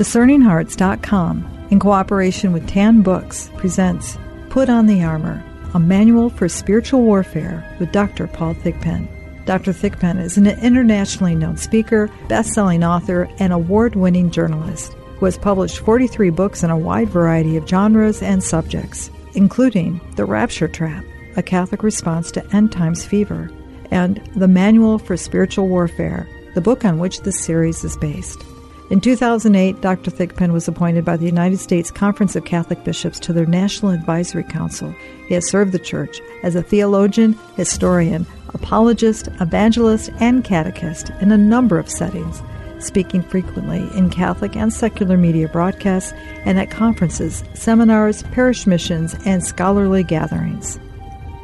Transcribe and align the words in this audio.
DiscerningHearts.com, 0.00 1.66
in 1.70 1.78
cooperation 1.78 2.54
with 2.54 2.66
Tan 2.66 3.02
Books, 3.02 3.50
presents 3.58 4.16
Put 4.48 4.70
on 4.70 4.86
the 4.86 5.04
Armor, 5.04 5.44
a 5.74 5.78
manual 5.78 6.30
for 6.30 6.48
spiritual 6.48 7.02
warfare 7.02 7.76
with 7.78 7.92
Dr. 7.92 8.26
Paul 8.26 8.54
Thigpen. 8.54 9.06
Dr. 9.44 9.74
Thigpen 9.74 10.18
is 10.18 10.38
an 10.38 10.46
internationally 10.46 11.34
known 11.34 11.58
speaker, 11.58 12.10
best 12.28 12.54
selling 12.54 12.82
author, 12.82 13.28
and 13.40 13.52
award 13.52 13.94
winning 13.94 14.30
journalist 14.30 14.94
who 15.18 15.26
has 15.26 15.36
published 15.36 15.80
43 15.80 16.30
books 16.30 16.62
in 16.62 16.70
a 16.70 16.78
wide 16.78 17.10
variety 17.10 17.58
of 17.58 17.68
genres 17.68 18.22
and 18.22 18.42
subjects, 18.42 19.10
including 19.34 20.00
The 20.16 20.24
Rapture 20.24 20.68
Trap, 20.68 21.04
a 21.36 21.42
Catholic 21.42 21.82
response 21.82 22.30
to 22.30 22.56
end 22.56 22.72
times 22.72 23.04
fever, 23.04 23.50
and 23.90 24.16
The 24.34 24.48
Manual 24.48 24.98
for 24.98 25.18
Spiritual 25.18 25.68
Warfare, 25.68 26.26
the 26.54 26.62
book 26.62 26.86
on 26.86 26.98
which 26.98 27.20
this 27.20 27.38
series 27.38 27.84
is 27.84 27.98
based. 27.98 28.42
In 28.90 29.00
2008, 29.00 29.80
Dr. 29.80 30.10
Thigpen 30.10 30.52
was 30.52 30.66
appointed 30.66 31.04
by 31.04 31.16
the 31.16 31.24
United 31.24 31.58
States 31.58 31.92
Conference 31.92 32.34
of 32.34 32.44
Catholic 32.44 32.82
Bishops 32.82 33.20
to 33.20 33.32
their 33.32 33.46
National 33.46 33.92
Advisory 33.92 34.42
Council. 34.42 34.92
He 35.28 35.34
has 35.34 35.48
served 35.48 35.70
the 35.70 35.78
Church 35.78 36.20
as 36.42 36.56
a 36.56 36.62
theologian, 36.62 37.38
historian, 37.54 38.26
apologist, 38.52 39.28
evangelist, 39.40 40.10
and 40.18 40.42
catechist 40.42 41.10
in 41.20 41.30
a 41.30 41.38
number 41.38 41.78
of 41.78 41.88
settings, 41.88 42.42
speaking 42.80 43.22
frequently 43.22 43.88
in 43.96 44.10
Catholic 44.10 44.56
and 44.56 44.72
secular 44.72 45.16
media 45.16 45.46
broadcasts 45.46 46.12
and 46.44 46.58
at 46.58 46.72
conferences, 46.72 47.44
seminars, 47.54 48.24
parish 48.24 48.66
missions, 48.66 49.14
and 49.24 49.44
scholarly 49.44 50.02
gatherings. 50.02 50.80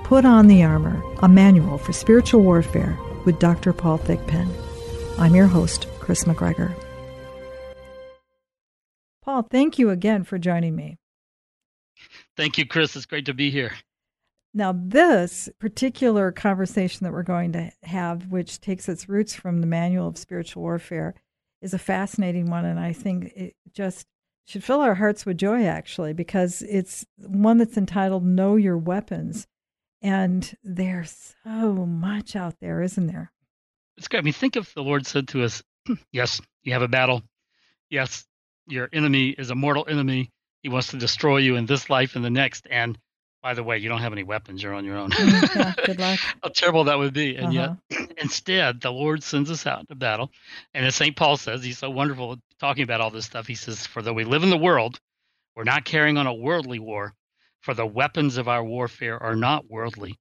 Put 0.02 0.24
on 0.24 0.48
the 0.48 0.64
Armor, 0.64 1.00
a 1.22 1.28
manual 1.28 1.78
for 1.78 1.92
spiritual 1.92 2.40
warfare 2.42 2.98
with 3.24 3.38
Dr. 3.38 3.72
Paul 3.72 3.98
Thigpen. 3.98 4.48
I'm 5.16 5.36
your 5.36 5.46
host, 5.46 5.86
Chris 6.00 6.24
McGregor. 6.24 6.74
Paul, 9.26 9.42
thank 9.42 9.76
you 9.78 9.90
again 9.90 10.22
for 10.22 10.38
joining 10.38 10.76
me. 10.76 10.98
Thank 12.36 12.58
you, 12.58 12.66
Chris. 12.66 12.94
It's 12.94 13.06
great 13.06 13.26
to 13.26 13.34
be 13.34 13.50
here. 13.50 13.72
Now, 14.54 14.72
this 14.72 15.48
particular 15.58 16.30
conversation 16.30 17.04
that 17.04 17.12
we're 17.12 17.24
going 17.24 17.52
to 17.52 17.72
have, 17.82 18.30
which 18.30 18.60
takes 18.60 18.88
its 18.88 19.08
roots 19.08 19.34
from 19.34 19.60
the 19.60 19.66
Manual 19.66 20.06
of 20.06 20.16
Spiritual 20.16 20.62
Warfare, 20.62 21.14
is 21.60 21.74
a 21.74 21.78
fascinating 21.78 22.48
one. 22.48 22.64
And 22.64 22.78
I 22.78 22.92
think 22.92 23.32
it 23.34 23.56
just 23.74 24.06
should 24.46 24.62
fill 24.62 24.80
our 24.80 24.94
hearts 24.94 25.26
with 25.26 25.38
joy, 25.38 25.64
actually, 25.64 26.12
because 26.12 26.62
it's 26.62 27.04
one 27.18 27.58
that's 27.58 27.76
entitled 27.76 28.24
Know 28.24 28.54
Your 28.54 28.78
Weapons. 28.78 29.48
And 30.00 30.56
there's 30.62 31.34
so 31.42 31.84
much 31.84 32.36
out 32.36 32.54
there, 32.60 32.80
isn't 32.80 33.08
there? 33.08 33.32
It's 33.96 34.06
great. 34.06 34.20
I 34.20 34.22
mean, 34.22 34.32
think 34.32 34.56
if 34.56 34.72
the 34.72 34.84
Lord 34.84 35.04
said 35.04 35.26
to 35.28 35.42
us, 35.42 35.64
Yes, 36.12 36.40
you 36.62 36.72
have 36.74 36.82
a 36.82 36.88
battle. 36.88 37.22
Yes, 37.90 38.24
your 38.66 38.88
enemy 38.92 39.30
is 39.30 39.50
a 39.50 39.54
mortal 39.54 39.86
enemy. 39.88 40.30
He 40.62 40.68
wants 40.68 40.88
to 40.88 40.98
destroy 40.98 41.38
you 41.38 41.56
in 41.56 41.66
this 41.66 41.90
life 41.90 42.16
and 42.16 42.24
the 42.24 42.30
next. 42.30 42.66
And 42.70 42.98
by 43.42 43.54
the 43.54 43.62
way, 43.62 43.78
you 43.78 43.88
don't 43.88 44.00
have 44.00 44.12
any 44.12 44.24
weapons. 44.24 44.62
You're 44.62 44.74
on 44.74 44.84
your 44.84 44.96
own. 44.98 45.12
Mm, 45.12 45.44
yeah, 45.54 45.72
good 45.84 45.98
luck. 45.98 46.20
How 46.42 46.50
terrible 46.50 46.84
that 46.84 46.98
would 46.98 47.14
be. 47.14 47.36
And 47.36 47.52
Uh-huh. 47.54 47.76
yet, 47.90 48.08
instead, 48.18 48.80
the 48.80 48.90
Lord 48.92 49.22
sends 49.22 49.50
us 49.50 49.66
out 49.66 49.88
to 49.88 49.94
battle. 49.94 50.30
And 50.74 50.84
as 50.86 50.96
St. 50.96 51.16
Paul 51.16 51.36
says, 51.36 51.62
he's 51.62 51.78
so 51.78 51.90
wonderful 51.90 52.38
talking 52.60 52.82
about 52.84 53.00
all 53.00 53.10
this 53.10 53.26
stuff. 53.26 53.46
He 53.46 53.54
says, 53.54 53.86
For 53.86 54.02
though 54.02 54.12
we 54.14 54.24
live 54.24 54.42
in 54.42 54.50
the 54.50 54.56
world, 54.58 54.98
we're 55.56 55.64
not 55.64 55.84
carrying 55.84 56.18
on 56.18 56.26
a 56.26 56.34
worldly 56.34 56.78
war, 56.80 57.14
for 57.60 57.74
the 57.74 57.86
weapons 57.86 58.36
of 58.36 58.48
our 58.48 58.64
warfare 58.64 59.22
are 59.22 59.36
not 59.36 59.68
worldly, 59.70 60.16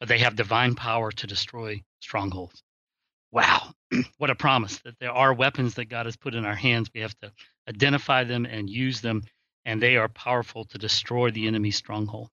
but 0.00 0.08
they 0.08 0.18
have 0.18 0.36
divine 0.36 0.74
power 0.74 1.10
to 1.12 1.26
destroy 1.26 1.82
strongholds. 2.00 2.62
Wow, 3.32 3.72
what 4.18 4.30
a 4.30 4.34
promise 4.34 4.78
that 4.80 4.98
there 4.98 5.12
are 5.12 5.32
weapons 5.32 5.74
that 5.74 5.86
God 5.86 6.06
has 6.06 6.16
put 6.16 6.34
in 6.34 6.44
our 6.44 6.54
hands. 6.54 6.90
We 6.94 7.00
have 7.00 7.16
to 7.20 7.32
identify 7.68 8.24
them 8.24 8.44
and 8.44 8.68
use 8.68 9.00
them, 9.00 9.22
and 9.64 9.80
they 9.80 9.96
are 9.96 10.08
powerful 10.08 10.64
to 10.66 10.78
destroy 10.78 11.30
the 11.30 11.46
enemy's 11.46 11.76
stronghold. 11.76 12.30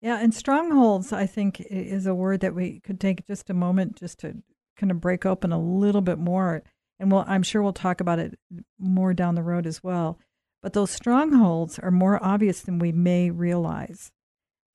Yeah, 0.00 0.20
and 0.20 0.32
strongholds, 0.32 1.12
I 1.12 1.26
think, 1.26 1.60
is 1.60 2.06
a 2.06 2.14
word 2.14 2.40
that 2.40 2.54
we 2.54 2.80
could 2.80 3.00
take 3.00 3.26
just 3.26 3.50
a 3.50 3.54
moment 3.54 3.96
just 3.96 4.20
to 4.20 4.42
kind 4.76 4.92
of 4.92 5.00
break 5.00 5.26
open 5.26 5.50
a 5.50 5.60
little 5.60 6.02
bit 6.02 6.18
more. 6.18 6.62
And 7.00 7.10
we'll, 7.10 7.24
I'm 7.26 7.42
sure 7.42 7.62
we'll 7.62 7.72
talk 7.72 8.00
about 8.00 8.18
it 8.18 8.38
more 8.78 9.12
down 9.12 9.34
the 9.34 9.42
road 9.42 9.66
as 9.66 9.82
well. 9.82 10.18
But 10.62 10.72
those 10.72 10.90
strongholds 10.90 11.78
are 11.78 11.90
more 11.90 12.22
obvious 12.22 12.60
than 12.60 12.78
we 12.78 12.92
may 12.92 13.30
realize. 13.30 14.10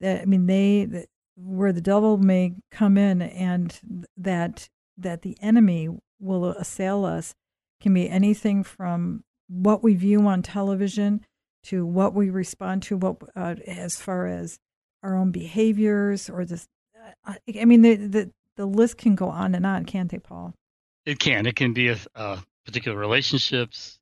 I 0.02 0.24
mean, 0.26 0.46
they 0.46 1.06
where 1.36 1.72
the 1.72 1.80
devil 1.80 2.16
may 2.16 2.54
come 2.70 2.96
in, 2.96 3.22
and 3.22 4.06
that 4.16 4.68
that 4.96 5.22
the 5.22 5.36
enemy 5.40 5.88
will 6.20 6.46
assail 6.46 7.04
us 7.04 7.34
can 7.80 7.94
be 7.94 8.08
anything 8.08 8.62
from 8.62 9.24
what 9.48 9.82
we 9.82 9.94
view 9.94 10.26
on 10.26 10.42
television 10.42 11.20
to 11.64 11.84
what 11.84 12.14
we 12.14 12.30
respond 12.30 12.82
to, 12.84 12.96
what 12.96 13.16
uh, 13.36 13.54
as 13.66 13.96
far 13.96 14.26
as 14.26 14.58
our 15.02 15.16
own 15.16 15.30
behaviors 15.30 16.30
or 16.30 16.44
this. 16.44 16.66
I, 17.24 17.36
I 17.60 17.64
mean, 17.64 17.82
the, 17.82 17.96
the 17.96 18.30
the 18.56 18.66
list 18.66 18.98
can 18.98 19.14
go 19.14 19.28
on 19.28 19.54
and 19.54 19.66
on, 19.66 19.84
can't 19.84 20.10
they, 20.10 20.18
Paul? 20.18 20.54
It 21.04 21.18
can. 21.18 21.46
It 21.46 21.56
can 21.56 21.72
be 21.72 21.88
a, 21.88 21.98
uh, 22.14 22.38
particular 22.64 22.96
relationships. 22.96 23.98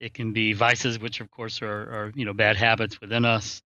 It 0.00 0.14
can 0.14 0.32
be 0.32 0.52
vices, 0.52 0.98
which 0.98 1.20
of 1.20 1.30
course 1.30 1.60
are, 1.60 1.66
are 1.68 2.12
you 2.14 2.24
know 2.24 2.32
bad 2.32 2.56
habits 2.56 3.00
within 3.00 3.24
us. 3.24 3.62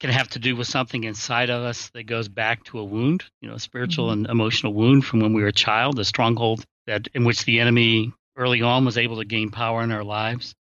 Can 0.00 0.10
have 0.10 0.28
to 0.30 0.38
do 0.38 0.54
with 0.56 0.66
something 0.66 1.04
inside 1.04 1.48
of 1.48 1.62
us 1.62 1.88
that 1.90 2.04
goes 2.04 2.28
back 2.28 2.64
to 2.64 2.78
a 2.78 2.84
wound, 2.84 3.24
you 3.40 3.48
know, 3.48 3.54
a 3.54 3.60
spiritual 3.60 4.08
Mhm. 4.08 4.12
and 4.12 4.26
emotional 4.26 4.74
wound 4.74 5.06
from 5.06 5.20
when 5.20 5.32
we 5.32 5.40
were 5.40 5.48
a 5.48 5.52
child, 5.52 5.98
a 5.98 6.04
stronghold 6.04 6.64
that 6.86 7.08
in 7.14 7.24
which 7.24 7.44
the 7.44 7.60
enemy 7.60 8.12
early 8.36 8.60
on 8.60 8.84
was 8.84 8.98
able 8.98 9.16
to 9.16 9.24
gain 9.24 9.50
power 9.50 9.82
in 9.82 9.90
our 9.90 10.04
lives, 10.04 10.54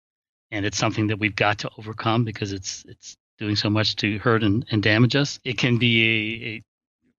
and 0.52 0.66
it's 0.66 0.78
something 0.78 1.08
that 1.08 1.20
we've 1.20 1.36
got 1.36 1.60
to 1.60 1.70
overcome 1.78 2.24
because 2.24 2.54
it's 2.54 2.86
it's 2.86 3.18
doing 3.38 3.58
so 3.58 3.70
much 3.70 3.98
to 3.98 4.18
hurt 4.20 4.44
and, 4.44 4.66
and 4.72 4.82
damage 4.82 5.16
us. 5.16 5.40
It 5.44 5.58
can 5.58 5.78
be 5.78 6.04
a, 6.04 6.48
a 6.48 6.64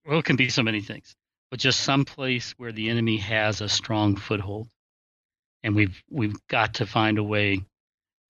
well, 0.08 0.18
it 0.20 0.24
can 0.24 0.36
be 0.36 0.48
so 0.48 0.62
many 0.62 0.80
things 0.80 1.14
but 1.50 1.60
just 1.60 1.80
some 1.80 2.04
place 2.04 2.52
where 2.58 2.72
the 2.72 2.88
enemy 2.90 3.18
has 3.18 3.60
a 3.60 3.68
strong 3.68 4.16
foothold. 4.16 4.68
And 5.62 5.74
we've 5.74 6.02
we've 6.10 6.36
got 6.48 6.74
to 6.74 6.86
find 6.86 7.18
a 7.18 7.22
way 7.22 7.60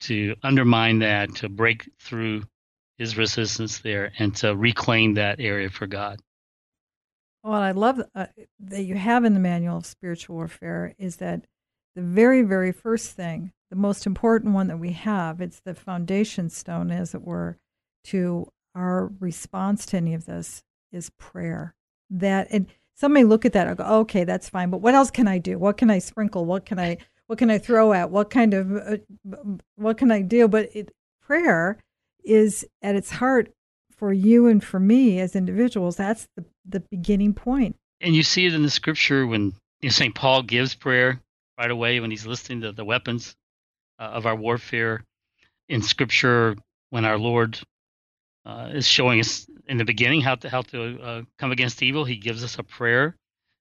to 0.00 0.36
undermine 0.42 1.00
that, 1.00 1.36
to 1.36 1.48
break 1.48 1.88
through 2.00 2.42
his 2.98 3.16
resistance 3.16 3.78
there, 3.80 4.12
and 4.18 4.34
to 4.36 4.56
reclaim 4.56 5.14
that 5.14 5.40
area 5.40 5.68
for 5.68 5.86
God. 5.86 6.20
What 7.42 7.62
I 7.62 7.70
love 7.72 8.02
uh, 8.14 8.26
that 8.58 8.82
you 8.82 8.96
have 8.96 9.24
in 9.24 9.34
the 9.34 9.40
manual 9.40 9.76
of 9.76 9.86
spiritual 9.86 10.36
warfare 10.36 10.94
is 10.98 11.16
that 11.16 11.44
the 11.94 12.02
very, 12.02 12.42
very 12.42 12.72
first 12.72 13.12
thing, 13.12 13.52
the 13.70 13.76
most 13.76 14.06
important 14.06 14.54
one 14.54 14.66
that 14.66 14.78
we 14.78 14.92
have, 14.92 15.40
it's 15.40 15.60
the 15.60 15.74
foundation 15.74 16.50
stone, 16.50 16.90
as 16.90 17.14
it 17.14 17.22
were, 17.22 17.58
to 18.04 18.50
our 18.74 19.10
response 19.20 19.86
to 19.86 19.96
any 19.96 20.14
of 20.14 20.26
this 20.26 20.62
is 20.92 21.10
prayer. 21.18 21.74
That 22.10 22.48
and 22.50 22.66
some 22.94 23.12
may 23.12 23.24
look 23.24 23.44
at 23.44 23.52
that 23.52 23.66
and 23.66 23.76
go, 23.76 23.84
okay, 23.84 24.24
that's 24.24 24.48
fine, 24.48 24.70
but 24.70 24.80
what 24.80 24.94
else 24.94 25.10
can 25.10 25.28
I 25.28 25.38
do? 25.38 25.58
What 25.58 25.76
can 25.76 25.90
I 25.90 25.98
sprinkle? 25.98 26.44
What 26.44 26.64
can 26.66 26.78
I 26.78 26.98
what 27.26 27.38
can 27.38 27.50
I 27.50 27.58
throw 27.58 27.92
at? 27.92 28.10
What 28.10 28.30
kind 28.30 28.54
of 28.54 28.76
uh, 28.76 28.96
what 29.76 29.98
can 29.98 30.10
I 30.10 30.22
do? 30.22 30.48
But 30.48 30.74
it, 30.74 30.92
prayer 31.20 31.78
is 32.26 32.66
at 32.82 32.96
its 32.96 33.10
heart 33.10 33.52
for 33.96 34.12
you 34.12 34.46
and 34.46 34.62
for 34.62 34.78
me 34.78 35.20
as 35.20 35.34
individuals. 35.34 35.96
That's 35.96 36.28
the 36.36 36.44
the 36.64 36.80
beginning 36.80 37.32
point. 37.32 37.76
And 38.00 38.14
you 38.14 38.22
see 38.22 38.46
it 38.46 38.54
in 38.54 38.62
the 38.62 38.70
scripture 38.70 39.26
when 39.26 39.54
you 39.80 39.88
know, 39.88 39.90
St. 39.90 40.14
Paul 40.14 40.42
gives 40.42 40.74
prayer 40.74 41.20
right 41.58 41.70
away 41.70 42.00
when 42.00 42.10
he's 42.10 42.26
listing 42.26 42.60
the, 42.60 42.72
the 42.72 42.84
weapons 42.84 43.34
uh, 43.98 44.02
of 44.02 44.26
our 44.26 44.36
warfare 44.36 45.04
in 45.68 45.82
scripture 45.82 46.56
when 46.90 47.04
our 47.04 47.18
Lord 47.18 47.58
uh, 48.44 48.70
is 48.72 48.86
showing 48.86 49.20
us 49.20 49.46
in 49.66 49.76
the 49.76 49.84
beginning 49.84 50.20
how 50.20 50.36
to 50.36 50.48
how 50.48 50.62
to 50.62 51.00
uh, 51.00 51.22
come 51.38 51.52
against 51.52 51.82
evil. 51.82 52.04
He 52.04 52.16
gives 52.16 52.44
us 52.44 52.58
a 52.58 52.62
prayer, 52.62 53.16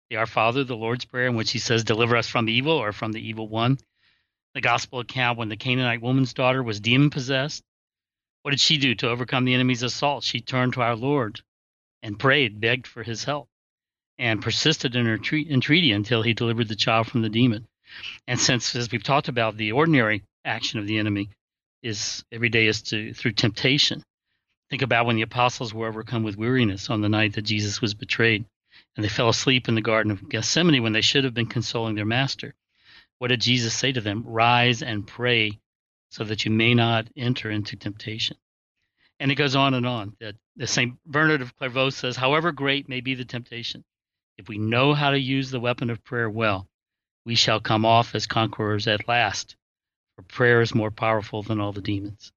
the 0.09 0.17
Our 0.17 0.27
Father, 0.27 0.63
the 0.63 0.75
Lord's 0.75 1.05
prayer, 1.05 1.27
in 1.27 1.35
which 1.35 1.51
He 1.51 1.59
says, 1.59 1.83
"Deliver 1.83 2.15
us 2.17 2.27
from 2.27 2.49
evil 2.49 2.73
or 2.73 2.91
from 2.91 3.11
the 3.11 3.27
evil 3.27 3.47
one." 3.47 3.77
The 4.53 4.61
gospel 4.61 4.99
account 4.99 5.37
when 5.37 5.49
the 5.49 5.57
Canaanite 5.57 6.01
woman's 6.01 6.33
daughter 6.33 6.63
was 6.63 6.79
demon 6.79 7.09
possessed, 7.09 7.63
what 8.45 8.51
did 8.51 8.59
she 8.59 8.77
do 8.77 8.93
to 8.93 9.09
overcome 9.09 9.43
the 9.43 9.55
enemy's 9.55 9.81
assault? 9.81 10.23
She 10.23 10.39
turned 10.39 10.73
to 10.73 10.83
our 10.83 10.95
Lord 10.95 11.41
and 12.03 12.19
prayed, 12.19 12.61
begged 12.61 12.85
for 12.85 13.01
His 13.01 13.23
help, 13.23 13.49
and 14.19 14.39
persisted 14.39 14.95
in 14.95 15.07
her 15.07 15.17
tre- 15.17 15.47
entreaty 15.49 15.91
until 15.91 16.21
He 16.21 16.35
delivered 16.35 16.67
the 16.67 16.75
child 16.75 17.07
from 17.07 17.23
the 17.23 17.29
demon. 17.29 17.65
And 18.27 18.39
since, 18.39 18.75
as 18.75 18.91
we've 18.91 19.01
talked 19.01 19.29
about, 19.29 19.57
the 19.57 19.71
ordinary 19.71 20.21
action 20.45 20.77
of 20.77 20.85
the 20.85 20.99
enemy 20.99 21.31
is 21.81 22.23
every 22.31 22.49
day 22.49 22.67
is 22.67 22.83
to 22.83 23.15
through 23.15 23.31
temptation. 23.31 24.03
Think 24.69 24.83
about 24.83 25.07
when 25.07 25.15
the 25.15 25.23
apostles 25.23 25.73
were 25.73 25.87
overcome 25.87 26.21
with 26.21 26.37
weariness 26.37 26.91
on 26.91 27.01
the 27.01 27.09
night 27.09 27.33
that 27.33 27.45
Jesus 27.45 27.81
was 27.81 27.95
betrayed, 27.95 28.45
and 28.95 29.03
they 29.03 29.09
fell 29.09 29.29
asleep 29.29 29.67
in 29.67 29.73
the 29.73 29.81
Garden 29.81 30.11
of 30.11 30.29
Gethsemane 30.29 30.83
when 30.83 30.93
they 30.93 31.01
should 31.01 31.23
have 31.23 31.33
been 31.33 31.47
consoling 31.47 31.95
their 31.95 32.05
master. 32.05 32.53
What 33.17 33.29
did 33.29 33.41
Jesus 33.41 33.73
say 33.73 33.91
to 33.91 34.01
them? 34.01 34.21
Rise 34.23 34.83
and 34.83 35.07
pray 35.07 35.57
so 36.09 36.23
that 36.23 36.45
you 36.45 36.51
may 36.51 36.73
not 36.73 37.07
enter 37.15 37.49
into 37.49 37.75
temptation. 37.75 38.37
And 39.19 39.31
it 39.31 39.35
goes 39.35 39.55
on 39.55 39.73
and 39.73 39.85
on. 39.85 40.15
That 40.19 40.35
the 40.55 40.67
Saint 40.67 41.01
Bernard 41.05 41.41
of 41.41 41.55
Clairvaux 41.57 41.89
says, 41.91 42.15
however 42.15 42.51
great 42.51 42.89
may 42.89 43.01
be 43.01 43.15
the 43.15 43.25
temptation, 43.25 43.83
if 44.37 44.49
we 44.49 44.57
know 44.57 44.93
how 44.93 45.11
to 45.11 45.19
use 45.19 45.51
the 45.51 45.59
weapon 45.59 45.89
of 45.89 46.03
prayer 46.03 46.29
well, 46.29 46.67
we 47.25 47.35
shall 47.35 47.59
come 47.59 47.85
off 47.85 48.13
as 48.15 48.27
conquerors 48.27 48.87
at 48.87 49.07
last 49.07 49.55
For 50.15 50.21
prayer 50.23 50.61
is 50.61 50.75
more 50.75 50.91
powerful 50.91 51.43
than 51.43 51.59
all 51.59 51.71
the 51.71 51.81
demons. 51.81 52.31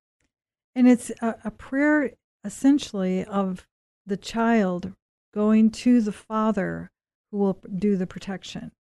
And 0.75 0.89
it's 0.89 1.11
a, 1.21 1.35
a 1.45 1.51
prayer 1.51 2.13
essentially 2.45 3.25
of 3.25 3.67
the 4.07 4.17
child 4.17 4.95
going 5.35 5.71
to 5.71 6.01
the 6.01 6.13
father 6.13 6.91
who 7.31 7.39
will 7.39 7.59
do 7.77 7.97
the 7.97 8.07
protection. 8.07 8.73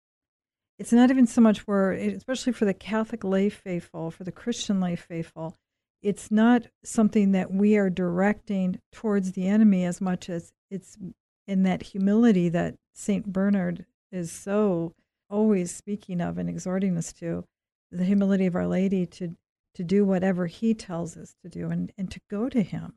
It's 0.78 0.92
not 0.92 1.10
even 1.10 1.26
so 1.26 1.40
much 1.40 1.60
where, 1.60 1.92
especially 1.92 2.52
for 2.52 2.64
the 2.66 2.74
Catholic 2.74 3.24
lay 3.24 3.48
faithful, 3.48 4.10
for 4.10 4.24
the 4.24 4.32
Christian 4.32 4.80
lay 4.80 4.96
faithful, 4.96 5.56
it's 6.02 6.30
not 6.30 6.66
something 6.84 7.32
that 7.32 7.52
we 7.52 7.76
are 7.76 7.90
directing 7.90 8.80
towards 8.92 9.32
the 9.32 9.48
enemy 9.48 9.84
as 9.84 10.00
much 10.00 10.28
as 10.28 10.52
it's 10.70 10.98
in 11.46 11.62
that 11.62 11.82
humility 11.82 12.48
that 12.50 12.74
St. 12.92 13.26
Bernard 13.26 13.86
is 14.12 14.30
so 14.30 14.92
always 15.30 15.74
speaking 15.74 16.20
of 16.20 16.38
and 16.38 16.48
exhorting 16.48 16.96
us 16.96 17.12
to 17.14 17.44
the 17.90 18.04
humility 18.04 18.46
of 18.46 18.54
Our 18.54 18.66
Lady 18.66 19.06
to 19.06 19.36
to 19.76 19.84
do 19.84 20.04
whatever 20.04 20.46
he 20.46 20.72
tells 20.72 21.16
us 21.18 21.34
to 21.42 21.50
do 21.50 21.68
and, 21.70 21.92
and 21.98 22.10
to 22.10 22.18
go 22.30 22.48
to 22.48 22.62
him. 22.62 22.94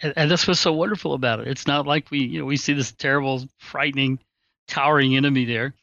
And, 0.00 0.14
and 0.16 0.30
that's 0.30 0.48
what's 0.48 0.58
so 0.58 0.72
wonderful 0.72 1.12
about 1.12 1.40
it. 1.40 1.48
It's 1.48 1.66
not 1.66 1.86
like 1.86 2.10
we, 2.10 2.20
you 2.20 2.38
know, 2.38 2.46
we 2.46 2.56
see 2.56 2.72
this 2.72 2.92
terrible, 2.92 3.44
frightening, 3.58 4.18
towering 4.66 5.16
enemy 5.16 5.44
there. 5.44 5.74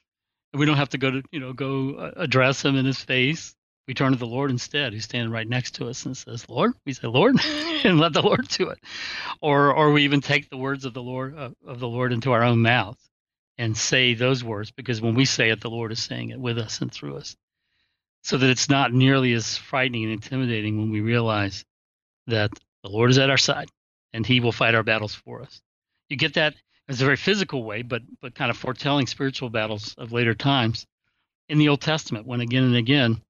And 0.54 0.60
we 0.60 0.66
don't 0.66 0.78
have 0.78 0.90
to 0.90 0.98
go 0.98 1.12
to, 1.12 1.24
you 1.32 1.40
know, 1.40 1.54
go 1.54 1.96
uh, 1.96 2.12
address 2.18 2.64
him 2.64 2.76
in 2.76 2.86
his 2.86 3.00
face. 3.00 3.56
We 3.88 3.94
turn 3.94 4.12
to 4.12 4.18
the 4.18 4.28
Lord 4.28 4.52
instead, 4.52 4.94
who's 4.94 5.06
standing 5.06 5.32
right 5.32 5.48
next 5.48 5.76
to 5.76 5.88
us 5.90 6.06
and 6.06 6.16
says, 6.16 6.48
Lord, 6.50 6.74
we 6.86 6.94
say, 6.94 7.08
Lord, 7.08 7.36
and 7.84 8.00
let 8.00 8.14
the 8.14 8.22
Lord 8.22 8.48
do 8.48 8.70
it. 8.70 8.80
Or, 9.42 9.74
or 9.74 9.92
we 9.92 10.04
even 10.04 10.22
take 10.22 10.50
the 10.50 10.58
words 10.58 10.86
of 10.86 10.94
the 10.94 11.02
Lord, 11.02 11.38
uh, 11.38 11.50
of 11.66 11.80
the 11.80 11.88
Lord 11.88 12.14
into 12.14 12.32
our 12.32 12.44
own 12.44 12.62
mouth 12.62 12.98
and 13.58 13.78
say 13.78 14.14
those 14.14 14.44
words 14.44 14.72
because 14.72 15.02
when 15.02 15.16
we 15.16 15.26
say 15.26 15.50
it, 15.50 15.62
the 15.62 15.70
Lord 15.70 15.92
is 15.92 16.02
saying 16.02 16.30
it 16.30 16.40
with 16.40 16.58
us 16.58 16.82
and 16.82 16.92
through 16.92 17.18
us 17.18 17.36
so 18.24 18.38
that 18.38 18.50
it's 18.50 18.70
not 18.70 18.94
nearly 18.94 19.34
as 19.34 19.58
frightening 19.58 20.04
and 20.04 20.14
intimidating 20.14 20.78
when 20.78 20.92
we 20.92 21.02
realize 21.02 21.66
that 22.28 22.52
the 22.84 22.90
Lord 22.90 23.10
is 23.10 23.18
at 23.18 23.30
our 23.30 23.38
side 23.38 23.70
and 24.14 24.26
he 24.26 24.40
will 24.40 24.52
fight 24.52 24.76
our 24.76 24.84
battles 24.84 25.16
for 25.16 25.42
us. 25.42 25.62
You 26.10 26.18
get 26.18 26.36
that 26.36 26.56
as 26.92 27.02
a 27.02 27.06
very 27.06 27.16
physical 27.16 27.64
way, 27.64 27.82
but 27.82 28.02
but 28.22 28.36
kind 28.36 28.52
of 28.52 28.58
foretelling 28.58 29.08
spiritual 29.08 29.50
battles 29.50 29.96
of 29.98 30.12
later 30.12 30.34
times 30.34 30.86
in 31.48 31.58
the 31.58 31.70
Old 31.70 31.82
Testament 31.82 32.28
when 32.28 32.42
again 32.42 32.64
and 32.64 32.76
again 32.76 33.22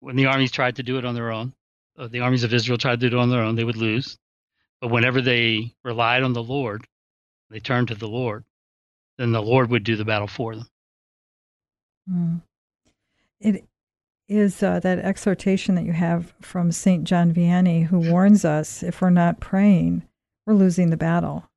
when 0.00 0.16
the 0.16 0.26
armies 0.26 0.50
tried 0.50 0.76
to 0.76 0.82
do 0.82 0.98
it 0.98 1.04
on 1.04 1.14
their 1.14 1.30
own, 1.30 1.52
uh, 1.96 2.08
the 2.08 2.20
armies 2.20 2.44
of 2.44 2.52
Israel 2.52 2.76
tried 2.76 3.00
to 3.00 3.08
do 3.08 3.16
it 3.16 3.20
on 3.20 3.30
their 3.30 3.42
own, 3.42 3.54
they 3.54 3.64
would 3.64 3.76
lose. 3.76 4.18
But 4.80 4.88
whenever 4.88 5.20
they 5.20 5.74
relied 5.84 6.22
on 6.22 6.32
the 6.32 6.42
Lord, 6.42 6.86
they 7.50 7.60
turned 7.60 7.88
to 7.88 7.94
the 7.94 8.08
Lord, 8.08 8.44
then 9.16 9.32
the 9.32 9.42
Lord 9.42 9.70
would 9.70 9.84
do 9.84 9.96
the 9.96 10.04
battle 10.04 10.28
for 10.28 10.54
them. 10.54 10.68
Mm. 12.10 12.42
It 13.40 13.64
is 14.28 14.62
uh, 14.62 14.80
that 14.80 14.98
exhortation 14.98 15.74
that 15.76 15.84
you 15.84 15.92
have 15.92 16.34
from 16.40 16.70
St. 16.72 17.04
John 17.04 17.32
Vianney, 17.32 17.86
who 17.86 18.10
warns 18.10 18.44
us 18.44 18.82
if 18.82 19.00
we're 19.00 19.10
not 19.10 19.40
praying, 19.40 20.02
we're 20.46 20.54
losing 20.54 20.90
the 20.90 20.96
battle. 20.96 21.48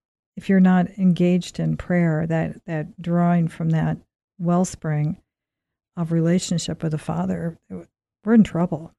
If 0.42 0.50
you're 0.50 0.60
not 0.60 0.98
engaged 0.98 1.60
in 1.60 1.78
prayer, 1.78 2.26
that, 2.26 2.66
that 2.66 3.00
drawing 3.00 3.48
from 3.48 3.70
that 3.70 3.98
wellspring 4.40 5.22
of 5.96 6.12
relationship 6.12 6.82
with 6.82 6.94
the 6.94 6.98
Father, 6.98 7.60
we're 7.70 8.34
in 8.34 8.44
trouble. 8.44 8.92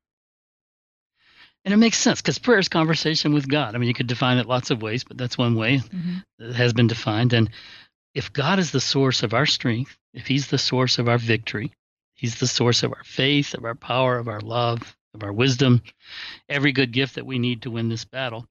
And 1.64 1.74
it 1.74 1.78
makes 1.78 1.98
sense 1.98 2.22
because 2.22 2.38
prayer 2.38 2.60
is 2.60 2.68
conversation 2.68 3.34
with 3.34 3.48
God. 3.48 3.74
I 3.74 3.78
mean, 3.78 3.88
you 3.88 3.94
could 3.94 4.06
define 4.06 4.38
it 4.38 4.46
lots 4.46 4.70
of 4.70 4.82
ways, 4.82 5.02
but 5.02 5.18
that's 5.18 5.36
one 5.36 5.56
way 5.56 5.78
mm-hmm. 5.78 6.18
that 6.38 6.54
has 6.54 6.72
been 6.72 6.86
defined. 6.86 7.32
And 7.32 7.50
if 8.14 8.32
God 8.32 8.60
is 8.60 8.70
the 8.70 8.78
source 8.78 9.24
of 9.24 9.34
our 9.34 9.46
strength, 9.46 9.98
if 10.14 10.28
He's 10.28 10.46
the 10.46 10.58
source 10.58 11.00
of 11.00 11.08
our 11.08 11.18
victory, 11.18 11.72
He's 12.14 12.38
the 12.38 12.46
source 12.46 12.84
of 12.84 12.92
our 12.92 13.02
faith, 13.02 13.54
of 13.54 13.64
our 13.64 13.74
power, 13.74 14.16
of 14.16 14.28
our 14.28 14.40
love, 14.40 14.96
of 15.12 15.24
our 15.24 15.32
wisdom, 15.32 15.82
every 16.48 16.70
good 16.70 16.92
gift 16.92 17.16
that 17.16 17.26
we 17.26 17.40
need 17.40 17.62
to 17.62 17.70
win 17.72 17.88
this 17.88 18.04
battle. 18.04 18.46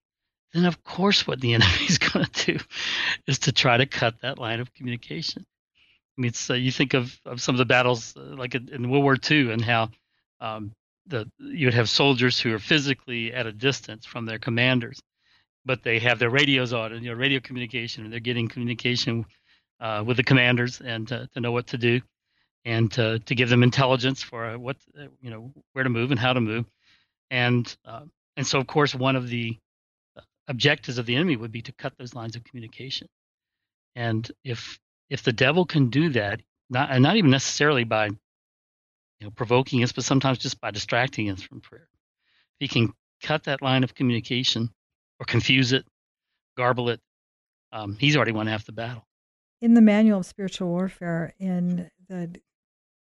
Then, 0.54 0.66
of 0.66 0.84
course, 0.84 1.26
what 1.26 1.40
the 1.42 1.54
enemy 1.56 1.86
is 1.88 1.98
going 1.98 2.26
to 2.26 2.54
do 2.54 2.64
is 3.28 3.40
to 3.40 3.52
try 3.52 3.78
to 3.78 3.86
cut 3.86 4.22
that 4.22 4.40
line 4.40 4.60
of 4.60 4.74
communication. 4.74 5.46
I 6.18 6.22
mean, 6.22 6.34
so 6.34 6.54
uh, 6.54 6.58
you 6.58 6.72
think 6.72 6.94
of, 6.94 7.20
of 7.26 7.42
some 7.42 7.56
of 7.56 7.60
the 7.60 7.66
battles 7.66 8.16
uh, 8.18 8.36
like 8.36 8.56
in, 8.56 8.90
World 8.90 9.04
War 9.04 9.18
II 9.30 9.52
and 9.52 9.64
how 9.64 9.90
um, 10.40 10.74
the 11.08 11.30
you 11.40 11.68
would 11.68 11.74
have 11.74 11.90
soldiers 11.90 12.40
who 12.40 12.54
are 12.54 12.60
physically 12.60 13.34
at 13.34 13.48
a 13.48 13.52
distance 13.52 14.06
from 14.06 14.26
their 14.26 14.38
commanders, 14.38 15.02
but 15.66 15.84
they 15.84 16.00
have 16.00 16.20
their 16.20 16.30
radios 16.30 16.74
on 16.74 16.92
and 16.92 17.04
you 17.04 17.12
know 17.12 17.18
radio 17.18 17.40
communication, 17.40 18.04
and 18.04 18.12
they're 18.12 18.20
getting 18.20 18.50
communication 18.50 19.26
uh, 19.80 20.04
with 20.06 20.18
the 20.18 20.24
commanders 20.24 20.82
and 20.82 21.08
to 21.08 21.28
know 21.38 21.52
what 21.52 21.68
to 21.68 21.78
do 21.78 22.02
and 22.66 22.92
to, 22.92 23.20
to 23.20 23.36
give 23.36 23.50
them 23.50 23.64
intelligence 23.64 24.22
for 24.22 24.46
uh, 24.46 24.58
what 24.58 24.78
uh, 25.00 25.08
you 25.22 25.30
know 25.30 25.52
where 25.74 25.84
to 25.84 25.90
move 25.90 26.12
and 26.12 26.20
how 26.20 26.34
to 26.34 26.42
move 26.42 26.66
and 27.30 27.76
uh, 27.86 28.02
and 28.38 28.46
so 28.46 28.60
of 28.60 28.68
course 28.68 28.94
one 28.94 29.16
of 29.16 29.28
the 29.28 29.58
objectives 30.52 30.98
of 30.98 31.06
the 31.06 31.16
enemy 31.16 31.36
would 31.36 31.52
be 31.52 31.64
to 31.64 31.72
cut 31.72 31.94
those 31.98 32.14
lines 32.14 32.36
of 32.36 32.44
communication. 32.44 33.08
And 33.96 34.30
if 34.44 34.80
if 35.10 35.24
the 35.24 35.34
devil 35.34 35.66
can 35.66 35.90
do 35.90 36.10
that 36.10 36.42
not 36.70 36.92
and 36.92 37.02
not 37.04 37.18
even 37.18 37.32
necessarily 37.32 37.84
by 37.84 38.06
you 38.06 38.16
know 39.22 39.32
provoking 39.32 39.84
us 39.84 39.92
but 39.92 40.06
sometimes 40.06 40.38
just 40.38 40.62
by 40.62 40.72
distracting 40.72 41.30
us 41.30 41.42
from 41.42 41.60
prayer 41.60 41.90
if 42.60 42.60
he 42.60 42.68
can 42.70 42.94
cut 43.22 43.44
that 43.44 43.62
line 43.62 43.84
of 43.84 43.94
communication 43.94 44.70
or 45.20 45.26
confuse 45.26 45.74
it 45.74 45.86
garble 46.56 46.90
it 46.90 47.02
um, 47.74 47.98
he's 48.00 48.16
already 48.16 48.32
won 48.32 48.48
half 48.48 48.66
the 48.66 48.72
battle. 48.72 49.06
In 49.62 49.74
the 49.74 49.82
manual 49.82 50.20
of 50.20 50.26
spiritual 50.26 50.70
warfare 50.70 51.34
in 51.40 51.90
the 52.10 52.36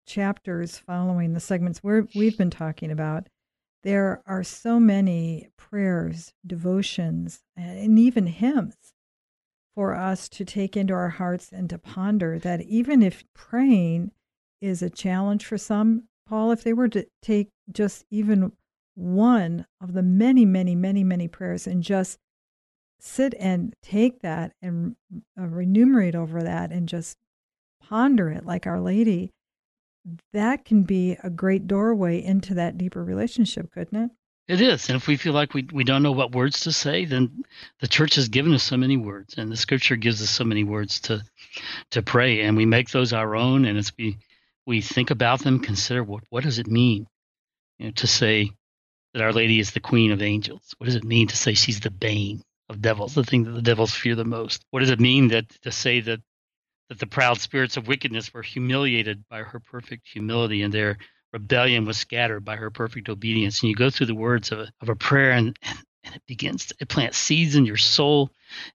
chapters 0.05 0.77
following 0.77 1.33
the 1.33 1.39
segments 1.39 1.83
we 1.83 2.01
we've 2.15 2.37
been 2.37 2.49
talking 2.51 2.91
about, 2.91 3.27
there 3.83 4.21
are 4.25 4.43
so 4.43 4.79
many 4.79 5.49
prayers, 5.57 6.33
devotions, 6.45 7.41
and 7.55 7.97
even 7.97 8.27
hymns 8.27 8.93
for 9.75 9.95
us 9.95 10.27
to 10.29 10.45
take 10.45 10.75
into 10.75 10.93
our 10.93 11.09
hearts 11.09 11.49
and 11.51 11.69
to 11.69 11.77
ponder 11.77 12.37
that 12.37 12.61
even 12.61 13.01
if 13.01 13.23
praying 13.33 14.11
is 14.61 14.81
a 14.81 14.89
challenge 14.89 15.45
for 15.45 15.57
some, 15.57 16.03
Paul, 16.27 16.51
if 16.51 16.63
they 16.63 16.73
were 16.73 16.89
to 16.89 17.07
take 17.21 17.49
just 17.71 18.05
even 18.11 18.51
one 18.95 19.65
of 19.81 19.93
the 19.93 20.03
many, 20.03 20.45
many, 20.45 20.75
many, 20.75 21.03
many 21.03 21.27
prayers 21.27 21.65
and 21.65 21.81
just 21.81 22.19
sit 22.99 23.33
and 23.39 23.73
take 23.81 24.21
that 24.21 24.53
and 24.61 24.95
uh, 25.39 25.47
remunerate 25.47 26.15
over 26.15 26.43
that 26.43 26.71
and 26.71 26.87
just 26.87 27.17
ponder 27.81 28.29
it 28.29 28.45
like 28.45 28.67
Our 28.67 28.79
Lady, 28.79 29.31
that 30.33 30.65
can 30.65 30.83
be 30.83 31.17
a 31.23 31.29
great 31.29 31.67
doorway 31.67 32.23
into 32.23 32.53
that 32.55 32.77
deeper 32.77 33.03
relationship, 33.03 33.71
couldn't 33.71 34.03
it? 34.03 34.11
It 34.47 34.59
is. 34.59 34.89
And 34.89 34.97
if 34.97 35.07
we 35.07 35.17
feel 35.17 35.33
like 35.33 35.53
we, 35.53 35.67
we 35.71 35.83
don't 35.83 36.03
know 36.03 36.11
what 36.11 36.33
words 36.33 36.61
to 36.61 36.71
say, 36.71 37.05
then 37.05 37.43
the 37.79 37.87
church 37.87 38.15
has 38.15 38.27
given 38.27 38.53
us 38.53 38.63
so 38.63 38.75
many 38.75 38.97
words 38.97 39.35
and 39.37 39.51
the 39.51 39.55
scripture 39.55 39.95
gives 39.95 40.21
us 40.21 40.29
so 40.29 40.43
many 40.43 40.63
words 40.63 40.99
to 41.01 41.23
to 41.91 42.01
pray 42.01 42.41
and 42.41 42.57
we 42.57 42.65
make 42.65 42.89
those 42.89 43.13
our 43.13 43.35
own 43.35 43.65
and 43.65 43.77
as 43.77 43.93
we 43.97 44.17
we 44.65 44.81
think 44.81 45.09
about 45.09 45.41
them, 45.41 45.59
consider 45.59 46.03
what 46.03 46.23
what 46.29 46.43
does 46.43 46.59
it 46.59 46.67
mean 46.67 47.07
you 47.77 47.85
know, 47.85 47.91
to 47.91 48.07
say 48.07 48.51
that 49.13 49.21
Our 49.21 49.33
Lady 49.33 49.59
is 49.59 49.71
the 49.71 49.79
Queen 49.79 50.11
of 50.11 50.21
Angels? 50.21 50.73
What 50.77 50.85
does 50.85 50.95
it 50.95 51.03
mean 51.03 51.27
to 51.27 51.37
say 51.37 51.53
she's 51.53 51.79
the 51.79 51.91
bane 51.91 52.41
of 52.69 52.81
devils, 52.81 53.13
the 53.13 53.23
thing 53.23 53.43
that 53.43 53.51
the 53.51 53.61
devils 53.61 53.93
fear 53.93 54.15
the 54.15 54.25
most? 54.25 54.65
What 54.71 54.81
does 54.81 54.89
it 54.89 54.99
mean 54.99 55.29
that 55.29 55.49
to 55.61 55.71
say 55.71 56.01
that 56.01 56.21
that 56.91 56.99
the 56.99 57.07
proud 57.07 57.39
spirits 57.39 57.77
of 57.77 57.87
wickedness 57.87 58.33
were 58.33 58.41
humiliated 58.41 59.23
by 59.29 59.43
her 59.43 59.61
perfect 59.61 60.05
humility 60.05 60.61
and 60.61 60.73
their 60.73 60.97
rebellion 61.31 61.85
was 61.85 61.97
scattered 61.97 62.43
by 62.43 62.57
her 62.57 62.69
perfect 62.69 63.07
obedience. 63.07 63.61
And 63.61 63.69
you 63.69 63.75
go 63.77 63.89
through 63.89 64.07
the 64.07 64.13
words 64.13 64.51
of 64.51 64.59
a, 64.59 64.73
of 64.81 64.89
a 64.89 64.95
prayer 64.95 65.31
and, 65.31 65.57
and, 65.63 66.15
it 66.15 66.21
begins, 66.27 66.65
to, 66.65 66.75
it 66.81 66.89
plants 66.89 67.17
seeds 67.17 67.55
in 67.55 67.65
your 67.65 67.77
soul 67.77 68.29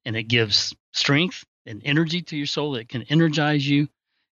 and 0.06 0.16
it 0.16 0.23
gives 0.23 0.75
strength 0.94 1.44
and 1.66 1.82
energy 1.85 2.23
to 2.23 2.38
your 2.38 2.46
soul. 2.46 2.76
It 2.76 2.88
can 2.88 3.02
energize 3.02 3.68
you. 3.68 3.87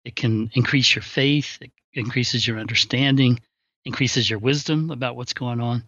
It 0.03 0.17
can 0.17 0.51
increase 0.55 0.93
your 0.93 1.03
faith. 1.03 1.57
It 1.62 1.71
increases 1.93 2.45
your 2.45 2.59
understanding, 2.59 3.39
increases 3.86 4.29
your 4.29 4.39
wisdom 4.39 4.91
about 4.91 5.15
what's 5.15 5.33
going 5.33 5.62
on. 5.62 5.86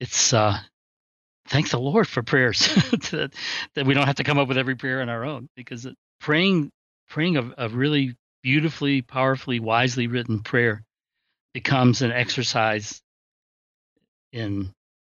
It's, 0.00 0.32
uh, 0.32 0.58
thank 1.46 1.70
the 1.70 1.78
Lord 1.78 2.08
for 2.08 2.24
prayers 2.24 2.58
that, 3.12 3.34
that 3.76 3.86
we 3.86 3.94
don't 3.94 4.06
have 4.08 4.16
to 4.16 4.24
come 4.24 4.38
up 4.40 4.48
with 4.48 4.58
every 4.58 4.74
prayer 4.74 5.00
on 5.00 5.08
our 5.08 5.24
own 5.24 5.48
because 5.54 5.86
praying 6.18 6.72
praying 7.10 7.36
a, 7.36 7.52
a 7.58 7.68
really 7.68 8.14
beautifully, 8.42 9.02
powerfully, 9.02 9.60
wisely 9.60 10.06
written 10.06 10.40
prayer 10.40 10.82
becomes 11.52 12.00
an 12.00 12.12
exercise 12.12 13.02
in 14.32 14.72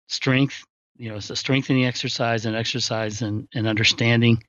strength. 0.09 0.65
You 0.97 1.11
know, 1.11 1.17
it's 1.17 1.31
a 1.31 1.37
strengthening 1.37 1.85
exercise 1.85 2.47
and 2.47 2.57
exercise 2.57 3.21
and, 3.21 3.49
and 3.55 3.67
understanding. 3.67 4.43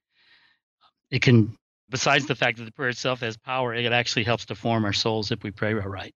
It 1.10 1.22
can, 1.22 1.58
besides 1.90 2.28
the 2.28 2.36
fact 2.36 2.60
that 2.60 2.66
the 2.66 2.72
prayer 2.72 2.90
itself 2.90 3.22
has 3.22 3.36
power, 3.38 3.74
it 3.74 3.92
actually 3.92 4.24
helps 4.24 4.46
to 4.46 4.56
form 4.56 4.86
our 4.86 4.94
souls 4.94 5.32
if 5.32 5.44
we 5.44 5.52
pray 5.52 5.74
right. 5.74 6.14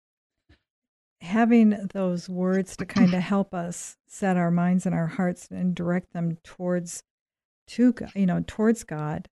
Having 1.22 1.90
those 1.94 2.30
words 2.30 2.78
to 2.78 2.86
kind 2.86 3.14
of 3.14 3.22
help 3.22 3.54
us 3.54 3.98
set 4.08 4.38
our 4.38 4.52
minds 4.52 4.86
and 4.86 4.94
our 4.94 5.08
hearts 5.08 5.48
and 5.50 5.74
direct 5.74 6.14
them 6.14 6.38
towards 6.44 7.02
to 7.68 7.96
you 8.14 8.28
know 8.28 8.44
towards 8.46 8.84
God 8.84 9.28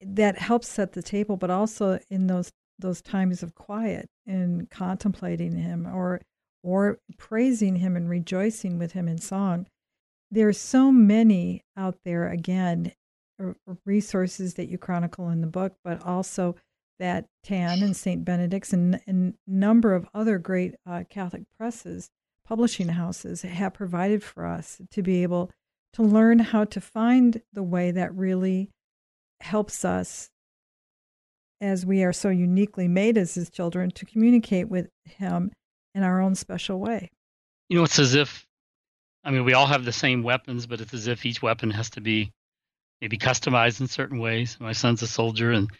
that 0.00 0.38
helps 0.38 0.68
set 0.68 0.92
the 0.92 1.02
table, 1.02 1.36
but 1.36 1.50
also 1.50 1.98
in 2.10 2.26
those 2.26 2.52
those 2.78 3.00
times 3.00 3.42
of 3.42 3.54
quiet 3.54 4.10
and 4.26 4.68
contemplating 4.68 5.56
him 5.56 5.86
or 5.86 6.20
or 6.66 6.98
praising 7.16 7.76
Him 7.76 7.94
and 7.96 8.10
rejoicing 8.10 8.76
with 8.76 8.92
Him 8.92 9.06
in 9.06 9.18
song. 9.18 9.66
There 10.32 10.48
are 10.48 10.52
so 10.52 10.90
many 10.90 11.62
out 11.76 11.98
there, 12.04 12.28
again, 12.28 12.92
resources 13.84 14.54
that 14.54 14.68
you 14.68 14.76
chronicle 14.76 15.28
in 15.28 15.42
the 15.42 15.46
book, 15.46 15.74
but 15.84 16.02
also 16.04 16.56
that 16.98 17.26
TAN 17.44 17.82
and 17.82 17.94
St. 17.94 18.24
Benedict's 18.24 18.72
and 18.72 19.00
a 19.06 19.32
number 19.46 19.94
of 19.94 20.08
other 20.12 20.38
great 20.38 20.74
uh, 20.84 21.04
Catholic 21.08 21.44
presses, 21.56 22.10
publishing 22.44 22.88
houses 22.88 23.42
have 23.42 23.74
provided 23.74 24.24
for 24.24 24.44
us 24.44 24.80
to 24.90 25.02
be 25.02 25.22
able 25.22 25.52
to 25.92 26.02
learn 26.02 26.40
how 26.40 26.64
to 26.64 26.80
find 26.80 27.42
the 27.52 27.62
way 27.62 27.92
that 27.92 28.12
really 28.12 28.70
helps 29.40 29.84
us 29.84 30.30
as 31.60 31.86
we 31.86 32.04
are 32.04 32.12
so 32.12 32.28
uniquely 32.28 32.88
made 32.88 33.16
as 33.16 33.34
his 33.34 33.50
children 33.50 33.90
to 33.90 34.04
communicate 34.04 34.68
with 34.68 34.88
him 35.04 35.50
in 35.94 36.02
our 36.02 36.20
own 36.20 36.34
special 36.34 36.78
way. 36.78 37.10
You 37.68 37.78
know, 37.78 37.84
it's 37.84 37.98
as 37.98 38.14
if, 38.14 38.46
I 39.24 39.30
mean, 39.30 39.44
we 39.44 39.54
all 39.54 39.66
have 39.66 39.84
the 39.84 39.92
same 39.92 40.22
weapons, 40.22 40.66
but 40.66 40.80
it's 40.80 40.94
as 40.94 41.06
if 41.06 41.24
each 41.24 41.42
weapon 41.42 41.70
has 41.70 41.90
to 41.90 42.00
be 42.00 42.32
maybe 43.00 43.16
customized 43.18 43.80
in 43.80 43.88
certain 43.88 44.18
ways. 44.18 44.56
My 44.60 44.72
son's 44.72 45.02
a 45.02 45.06
soldier, 45.06 45.50
and 45.52 45.70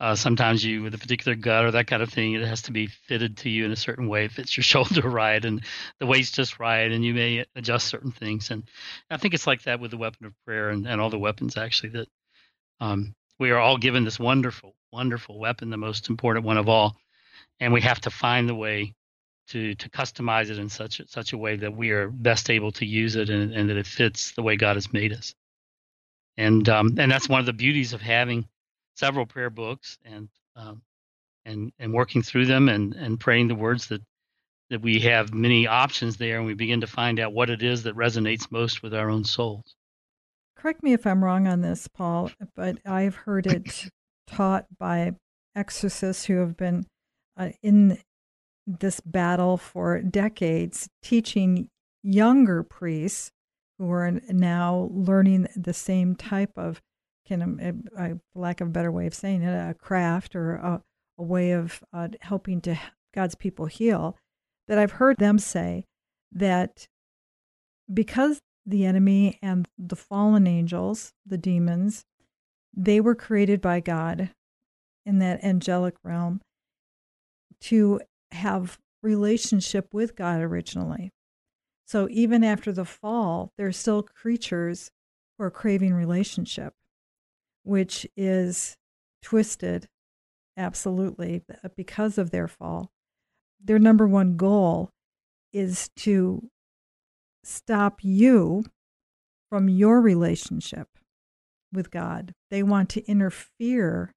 uh, 0.00 0.14
sometimes 0.14 0.64
you, 0.64 0.82
with 0.82 0.94
a 0.94 0.98
particular 0.98 1.34
gut 1.34 1.64
or 1.64 1.70
that 1.70 1.86
kind 1.86 2.02
of 2.02 2.10
thing, 2.10 2.34
it 2.34 2.46
has 2.46 2.62
to 2.62 2.72
be 2.72 2.86
fitted 2.86 3.36
to 3.38 3.50
you 3.50 3.64
in 3.64 3.72
a 3.72 3.76
certain 3.76 4.08
way. 4.08 4.26
It 4.26 4.32
fits 4.32 4.56
your 4.56 4.64
shoulder 4.64 5.08
right 5.08 5.42
and 5.44 5.62
the 5.98 6.06
waist 6.06 6.34
just 6.34 6.60
right, 6.60 6.90
and 6.90 7.04
you 7.04 7.14
may 7.14 7.44
adjust 7.56 7.88
certain 7.88 8.12
things. 8.12 8.50
And 8.50 8.64
I 9.10 9.16
think 9.16 9.32
it's 9.34 9.46
like 9.46 9.62
that 9.62 9.80
with 9.80 9.90
the 9.90 9.96
weapon 9.96 10.26
of 10.26 10.34
prayer 10.44 10.70
and, 10.70 10.86
and 10.86 11.00
all 11.00 11.10
the 11.10 11.18
weapons, 11.18 11.56
actually, 11.56 11.90
that 11.90 12.08
um, 12.82 13.14
we 13.38 13.50
are 13.50 13.58
all 13.58 13.78
given 13.78 14.04
this 14.04 14.18
wonderful, 14.18 14.74
wonderful 14.92 15.38
weapon, 15.38 15.70
the 15.70 15.76
most 15.76 16.10
important 16.10 16.44
one 16.44 16.58
of 16.58 16.68
all. 16.68 16.96
And 17.60 17.72
we 17.72 17.80
have 17.82 18.00
to 18.02 18.10
find 18.10 18.48
the 18.48 18.54
way 18.54 18.94
to, 19.48 19.74
to 19.76 19.88
customize 19.88 20.50
it 20.50 20.58
in 20.58 20.68
such, 20.68 21.00
such 21.08 21.32
a 21.32 21.38
way 21.38 21.56
that 21.56 21.76
we 21.76 21.90
are 21.90 22.08
best 22.08 22.50
able 22.50 22.72
to 22.72 22.84
use 22.84 23.14
it 23.14 23.30
and, 23.30 23.52
and 23.52 23.70
that 23.70 23.76
it 23.76 23.86
fits 23.86 24.32
the 24.32 24.42
way 24.42 24.56
God 24.56 24.76
has 24.76 24.92
made 24.92 25.12
us. 25.12 25.34
And, 26.36 26.68
um, 26.68 26.96
and 26.98 27.10
that's 27.10 27.28
one 27.28 27.40
of 27.40 27.46
the 27.46 27.52
beauties 27.52 27.92
of 27.92 28.00
having 28.00 28.48
several 28.96 29.26
prayer 29.26 29.50
books 29.50 29.98
and 30.04 30.28
um, 30.56 30.82
and 31.44 31.72
and 31.78 31.92
working 31.92 32.22
through 32.22 32.46
them 32.46 32.68
and 32.68 32.94
and 32.94 33.18
praying 33.18 33.48
the 33.48 33.54
words 33.54 33.86
that 33.88 34.02
that 34.70 34.80
we 34.80 35.00
have 35.00 35.34
many 35.34 35.66
options 35.66 36.16
there 36.16 36.38
and 36.38 36.46
we 36.46 36.54
begin 36.54 36.80
to 36.80 36.86
find 36.86 37.20
out 37.20 37.32
what 37.32 37.50
it 37.50 37.62
is 37.62 37.82
that 37.82 37.96
resonates 37.96 38.50
most 38.50 38.82
with 38.82 38.94
our 38.94 39.10
own 39.10 39.24
souls. 39.24 39.74
Correct 40.62 40.84
me 40.84 40.92
if 40.92 41.08
I'm 41.08 41.24
wrong 41.24 41.48
on 41.48 41.60
this, 41.60 41.88
Paul, 41.88 42.30
but 42.54 42.78
I've 42.86 43.16
heard 43.16 43.48
it 43.48 43.88
taught 44.28 44.66
by 44.78 45.16
exorcists 45.56 46.26
who 46.26 46.36
have 46.36 46.56
been 46.56 46.86
uh, 47.36 47.48
in 47.64 47.98
this 48.64 49.00
battle 49.00 49.56
for 49.56 50.00
decades, 50.00 50.88
teaching 51.02 51.68
younger 52.04 52.62
priests 52.62 53.32
who 53.76 53.90
are 53.90 54.12
now 54.28 54.88
learning 54.92 55.48
the 55.56 55.74
same 55.74 56.14
type 56.14 56.52
of 56.56 56.80
can, 57.26 57.88
uh, 57.98 58.10
lack 58.36 58.60
of 58.60 58.68
a 58.68 58.70
better 58.70 58.92
way 58.92 59.08
of 59.08 59.14
saying 59.14 59.42
it, 59.42 59.52
a 59.52 59.74
craft 59.74 60.36
or 60.36 60.54
a, 60.54 60.80
a 61.18 61.22
way 61.24 61.50
of 61.50 61.82
uh, 61.92 62.06
helping 62.20 62.60
to 62.60 62.78
God's 63.12 63.34
people 63.34 63.66
heal, 63.66 64.16
that 64.68 64.78
I've 64.78 64.92
heard 64.92 65.16
them 65.16 65.40
say 65.40 65.86
that 66.30 66.86
because 67.92 68.40
the 68.64 68.84
enemy 68.84 69.38
and 69.42 69.68
the 69.78 69.96
fallen 69.96 70.46
angels, 70.46 71.12
the 71.26 71.38
demons, 71.38 72.04
they 72.74 73.00
were 73.00 73.14
created 73.14 73.60
by 73.60 73.80
God 73.80 74.30
in 75.04 75.18
that 75.18 75.42
angelic 75.44 75.94
realm 76.04 76.40
to 77.60 78.00
have 78.30 78.78
relationship 79.02 79.92
with 79.92 80.16
God 80.16 80.40
originally. 80.40 81.10
So 81.86 82.08
even 82.10 82.44
after 82.44 82.72
the 82.72 82.84
fall, 82.84 83.52
they're 83.58 83.72
still 83.72 84.02
creatures 84.02 84.90
who 85.36 85.44
are 85.44 85.50
craving 85.50 85.92
relationship 85.92 86.74
which 87.62 88.06
is 88.16 88.76
twisted 89.22 89.88
absolutely 90.56 91.42
because 91.76 92.18
of 92.18 92.30
their 92.30 92.48
fall. 92.48 92.90
Their 93.62 93.78
number 93.78 94.06
one 94.06 94.36
goal 94.36 94.90
is 95.52 95.90
to 95.96 96.50
stop 97.44 97.98
you 98.02 98.64
from 99.50 99.68
your 99.68 100.00
relationship 100.00 100.88
with 101.72 101.90
God. 101.90 102.32
They 102.50 102.62
want 102.62 102.88
to 102.90 103.04
interfere 103.06 104.12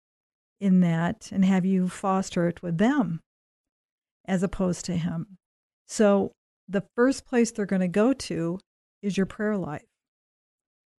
in 0.60 0.79
that 0.82 1.29
and 1.32 1.44
have 1.44 1.65
you 1.65 1.88
foster 1.88 2.48
it 2.48 2.62
with 2.62 2.77
them 2.77 3.22
as 4.25 4.44
opposed 4.44 4.86
to 4.86 4.98
Him. 4.98 5.38
So 5.88 6.32
the 6.67 6.84
first 6.96 7.25
place 7.25 7.51
they're 7.51 7.65
going 7.65 7.82
to 7.82 7.88
go 7.88 8.13
to 8.13 8.60
is 9.01 9.17
your 9.17 9.25
prayer 9.25 9.58
life 9.58 9.84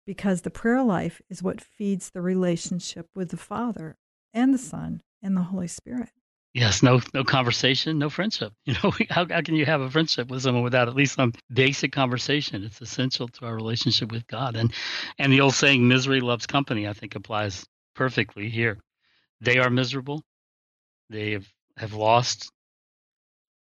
because 0.06 0.42
the 0.42 0.50
prayer 0.50 0.82
life 0.82 1.20
is 1.28 1.42
what 1.42 1.60
feeds 1.60 2.10
the 2.10 2.22
relationship 2.22 3.08
with 3.14 3.30
the 3.30 3.36
Father 3.36 3.96
and 4.32 4.54
the 4.54 4.58
Son 4.58 5.02
and 5.22 5.36
the 5.36 5.42
Holy 5.42 5.66
Spirit. 5.66 6.10
Yes, 6.56 6.82
no, 6.82 7.02
no 7.12 7.22
conversation, 7.22 7.98
no 7.98 8.08
friendship. 8.08 8.50
You 8.64 8.76
know, 8.82 8.90
how, 9.10 9.26
how 9.28 9.42
can 9.42 9.56
you 9.56 9.66
have 9.66 9.82
a 9.82 9.90
friendship 9.90 10.28
with 10.28 10.40
someone 10.40 10.64
without 10.64 10.88
at 10.88 10.94
least 10.94 11.14
some 11.14 11.34
basic 11.52 11.92
conversation? 11.92 12.64
It's 12.64 12.80
essential 12.80 13.28
to 13.28 13.44
our 13.44 13.54
relationship 13.54 14.10
with 14.10 14.26
God. 14.26 14.56
And 14.56 14.72
and 15.18 15.30
the 15.30 15.42
old 15.42 15.52
saying, 15.52 15.86
"Misery 15.86 16.20
loves 16.20 16.46
company," 16.46 16.88
I 16.88 16.94
think 16.94 17.14
applies 17.14 17.66
perfectly 17.94 18.48
here. 18.48 18.78
They 19.42 19.58
are 19.58 19.68
miserable. 19.68 20.24
They 21.10 21.32
have, 21.32 21.46
have 21.76 21.92
lost 21.92 22.50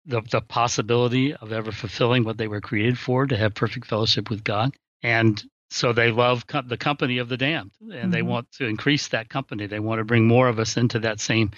the 0.06 0.20
the 0.30 0.40
possibility 0.40 1.34
of 1.34 1.50
ever 1.50 1.72
fulfilling 1.72 2.22
what 2.22 2.38
they 2.38 2.46
were 2.46 2.60
created 2.60 2.96
for, 2.96 3.26
to 3.26 3.36
have 3.36 3.54
perfect 3.54 3.86
fellowship 3.86 4.30
with 4.30 4.44
God. 4.44 4.72
And 5.02 5.42
so 5.68 5.92
they 5.92 6.12
love 6.12 6.44
the 6.66 6.76
company 6.76 7.18
of 7.18 7.28
the 7.28 7.36
damned 7.36 7.72
and 7.80 7.90
mm-hmm. 7.90 8.10
they 8.10 8.22
want 8.22 8.52
to 8.52 8.66
increase 8.66 9.08
that 9.08 9.28
company 9.28 9.66
they 9.66 9.80
want 9.80 9.98
to 9.98 10.04
bring 10.04 10.24
more 10.24 10.46
of 10.46 10.60
us 10.60 10.76
into 10.76 11.00
that 11.00 11.18
same 11.18 11.50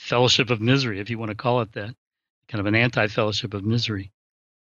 fellowship 0.00 0.48
of 0.48 0.60
misery 0.62 0.98
if 0.98 1.10
you 1.10 1.18
want 1.18 1.28
to 1.30 1.34
call 1.34 1.60
it 1.60 1.72
that 1.72 1.94
kind 2.48 2.60
of 2.60 2.66
an 2.66 2.74
anti-fellowship 2.74 3.52
of 3.52 3.64
misery. 3.64 4.10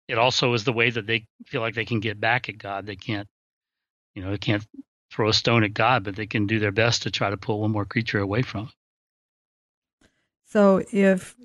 It 0.10 0.17
also 0.17 0.53
is 0.53 0.65
the 0.65 0.74
way 0.74 0.89
that 0.89 1.08
they 1.08 1.25
feel 1.46 1.62
like 1.62 1.75
they 1.75 1.86
can 1.86 2.01
get 2.01 2.19
back 2.19 2.50
at 2.50 2.58
god. 2.58 2.86
They 2.86 2.98
can't 2.98 3.27
you 4.15 4.22
know 4.22 4.31
they 4.31 4.38
can't 4.38 4.65
throw 5.12 5.29
a 5.29 5.34
stone 5.34 5.63
at 5.63 5.74
god 5.74 6.03
but 6.03 6.15
they 6.15 6.27
can 6.27 6.46
do 6.46 6.60
their 6.60 6.72
best 6.72 7.03
to 7.03 7.12
try 7.12 7.29
to 7.29 7.38
pull 7.38 7.62
one 7.62 7.72
more 7.72 7.86
creature 7.86 8.19
away 8.19 8.41
from 8.41 8.65
it. 8.65 8.74
So 10.46 10.84
if 10.91 11.36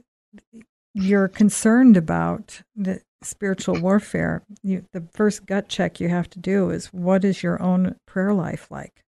you're 0.93 1.29
concerned 1.29 1.97
about 1.97 2.63
the 2.75 3.01
spiritual 3.23 3.81
warfare, 3.81 4.43
you, 4.63 4.87
the 4.93 5.07
first 5.13 5.47
gut 5.47 5.69
check 5.69 6.01
you 6.01 6.09
have 6.09 6.29
to 6.31 6.39
do 6.41 6.71
is 6.71 6.87
what 6.87 7.25
is 7.25 7.43
your 7.43 7.63
own 7.63 7.97
prayer 8.07 8.35
life 8.35 8.71
like? 8.71 9.03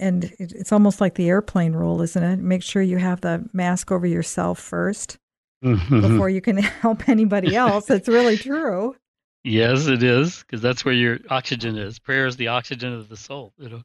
And 0.00 0.24
it, 0.24 0.52
it's 0.52 0.72
almost 0.72 1.00
like 1.00 1.14
the 1.14 1.28
airplane 1.28 1.72
rule, 1.72 2.02
isn't 2.02 2.22
it? 2.22 2.38
Make 2.38 2.62
sure 2.62 2.82
you 2.82 2.96
have 2.96 3.20
the 3.20 3.48
mask 3.52 3.92
over 3.92 4.06
yourself 4.06 4.60
1st 4.60 5.18
mm-hmm. 5.64 6.00
before 6.00 6.30
you 6.30 6.40
can 6.40 6.56
help 6.82 7.08
anybody 7.08 7.54
else. 7.54 7.88
it's 7.90 8.08
really 8.08 8.36
true. 8.36 8.96
Yes, 9.44 9.86
it 9.86 10.02
is, 10.02 10.40
because 10.40 10.60
that's 10.60 10.84
where 10.84 10.94
your 10.94 11.18
oxygen 11.30 11.78
is. 11.78 11.98
Prayer 11.98 12.26
is 12.26 12.36
the 12.36 12.48
oxygen 12.48 12.92
of 12.92 13.08
the 13.08 13.16
soul. 13.16 13.52
You 13.58 13.68
know, 13.68 13.82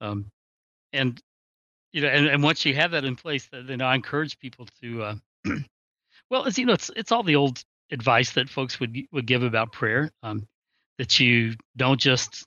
um, 0.00 0.26
and 0.92 1.20
you 1.92 2.02
know, 2.02 2.08
and, 2.08 2.26
and 2.26 2.42
once 2.42 2.64
you 2.66 2.74
have 2.74 2.90
that 2.90 3.04
in 3.04 3.16
place, 3.16 3.48
then 3.50 3.80
I 3.80 3.94
encourage 3.94 4.38
people 4.38 4.66
to. 4.82 5.02
Uh, 5.02 5.14
well, 6.30 6.44
it's 6.44 6.58
you 6.58 6.66
know, 6.66 6.74
it's 6.74 6.90
it's 6.94 7.10
all 7.10 7.22
the 7.22 7.36
old 7.36 7.64
advice 7.90 8.32
that 8.32 8.50
folks 8.50 8.78
would 8.78 8.94
would 9.12 9.26
give 9.26 9.42
about 9.42 9.72
prayer. 9.72 10.10
Um, 10.22 10.46
that 10.98 11.20
you 11.20 11.54
don't 11.76 12.00
just 12.00 12.46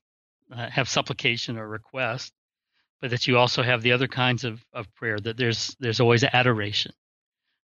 uh, 0.51 0.69
have 0.69 0.87
supplication 0.87 1.57
or 1.57 1.67
request, 1.67 2.31
but 3.01 3.11
that 3.11 3.27
you 3.27 3.37
also 3.37 3.63
have 3.63 3.81
the 3.81 3.91
other 3.91 4.07
kinds 4.07 4.43
of, 4.43 4.63
of 4.73 4.93
prayer. 4.95 5.17
That 5.19 5.37
there's 5.37 5.75
there's 5.79 5.99
always 5.99 6.23
adoration, 6.23 6.93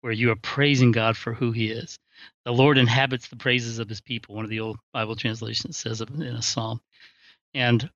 where 0.01 0.13
you 0.13 0.31
are 0.31 0.37
praising 0.37 0.93
God 0.93 1.17
for 1.17 1.33
who 1.35 1.53
He 1.53 1.71
is. 1.71 1.99
The 2.45 2.53
Lord 2.53 2.79
inhabits 2.79 3.29
the 3.29 3.37
praises 3.37 3.79
of 3.79 3.89
His 3.89 4.01
people. 4.01 4.35
One 4.35 4.45
of 4.45 4.51
the 4.51 4.61
old 4.61 4.79
Bible 4.93 5.17
translations 5.17 5.77
says 5.77 6.01
in 6.01 6.23
a 6.23 6.43
psalm, 6.43 6.81
and 7.55 7.89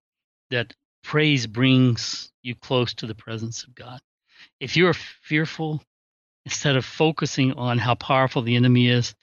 that 0.51 0.75
praise 1.03 1.47
brings 1.47 2.31
you 2.43 2.55
close 2.55 2.95
to 2.95 3.07
the 3.07 3.15
presence 3.15 3.65
of 3.65 3.75
God. 3.75 4.01
If 4.61 4.77
you 4.77 4.87
are 4.87 4.95
fearful, 4.95 5.83
instead 6.45 6.77
of 6.77 6.85
focusing 6.85 7.53
on 7.55 7.79
how 7.79 7.95
powerful 7.95 8.43
the 8.43 8.57
enemy 8.57 8.89
is, 8.89 9.15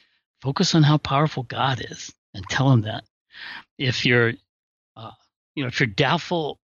focus 0.41 0.75
on 0.75 0.83
how 0.83 0.97
powerful 0.97 1.43
God 1.43 1.83
is 1.89 2.13
and 2.33 2.45
tell 2.49 2.71
him 2.71 2.81
that. 2.81 3.03
If 3.77 4.05
you're, 4.05 4.33
uh, 4.95 5.11
you 5.55 5.63
know, 5.63 5.67
if 5.67 5.79
you're 5.79 5.87
doubtful, 5.87 6.59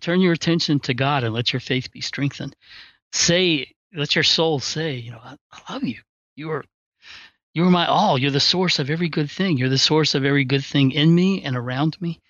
turn 0.00 0.20
your 0.20 0.32
attention 0.32 0.80
to 0.80 0.94
God 0.94 1.24
and 1.24 1.34
let 1.34 1.52
your 1.52 1.60
faith 1.60 1.90
be 1.90 2.00
strengthened. 2.00 2.56
Say, 3.12 3.72
let 3.94 4.14
your 4.14 4.24
soul 4.24 4.60
say, 4.60 4.96
you 4.96 5.10
know, 5.10 5.20
I, 5.22 5.36
I 5.52 5.72
love 5.72 5.84
you. 5.84 6.00
You 6.36 6.50
are, 6.50 6.64
you 7.54 7.64
are 7.64 7.70
my 7.70 7.86
all. 7.86 8.18
You're 8.18 8.30
the 8.30 8.40
source 8.40 8.78
of 8.78 8.90
every 8.90 9.08
good 9.08 9.30
thing. 9.30 9.58
You're 9.58 9.68
the 9.68 9.78
source 9.78 10.14
of 10.14 10.24
every 10.24 10.44
good 10.44 10.64
thing 10.64 10.90
in 10.92 11.14
me 11.14 11.42
and 11.42 11.56
around 11.56 12.00
me. 12.00 12.20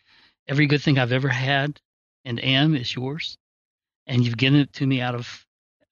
Every 0.49 0.67
good 0.67 0.83
thing 0.83 0.99
I've 0.99 1.13
ever 1.13 1.29
had 1.29 1.81
and 2.25 2.43
am 2.43 2.75
is 2.75 2.95
yours, 2.95 3.39
and 4.07 4.25
you've 4.25 4.37
given 4.37 4.61
it 4.61 4.73
to 4.75 4.87
me 4.87 5.01
out 5.01 5.15
of 5.15 5.47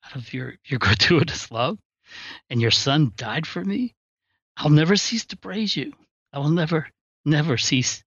out 0.05 0.17
of 0.17 0.35
your 0.35 0.57
your 0.67 0.79
gratuitous 0.81 1.51
love, 1.51 1.79
and 2.51 2.61
your 2.61 2.71
Son 2.71 3.13
died 3.17 3.47
for 3.47 3.65
me 3.65 3.95
I'll 4.57 4.71
never 4.71 4.97
cease 4.97 5.25
to 5.27 5.37
praise 5.37 5.77
you. 5.77 5.93
I 6.33 6.39
will 6.39 6.51
never, 6.51 6.89
never 7.25 7.59
cease 7.59 8.03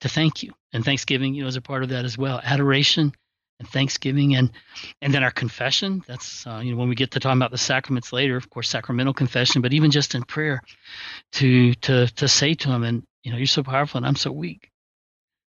to 0.00 0.08
thank 0.08 0.42
you. 0.42 0.52
And 0.72 0.84
thanksgiving, 0.84 1.34
you 1.34 1.42
know, 1.42 1.48
is 1.48 1.56
a 1.56 1.62
part 1.62 1.82
of 1.82 1.90
that 1.90 2.04
as 2.04 2.18
well. 2.18 2.40
Adoration 2.42 3.12
and 3.58 3.68
thanksgiving 3.68 4.36
and 4.36 4.50
and 5.00 5.14
then 5.14 5.24
our 5.24 5.30
confession. 5.30 6.02
That's 6.06 6.46
uh, 6.46 6.60
you 6.62 6.72
know 6.72 6.78
when 6.78 6.88
we 6.88 6.94
get 6.94 7.12
to 7.12 7.20
talking 7.20 7.38
about 7.38 7.50
the 7.50 7.58
sacraments 7.58 8.12
later 8.12 8.36
of 8.36 8.50
course 8.50 8.68
sacramental 8.68 9.14
confession 9.14 9.62
but 9.62 9.72
even 9.72 9.90
just 9.90 10.14
in 10.14 10.22
prayer 10.24 10.60
to 11.32 11.74
to 11.74 12.06
to 12.06 12.28
say 12.28 12.54
to 12.54 12.68
him 12.70 12.82
and 12.84 13.02
you 13.22 13.32
know 13.32 13.38
you're 13.38 13.46
so 13.46 13.62
powerful 13.62 13.98
and 13.98 14.06
i'm 14.06 14.16
so 14.16 14.32
weak. 14.32 14.70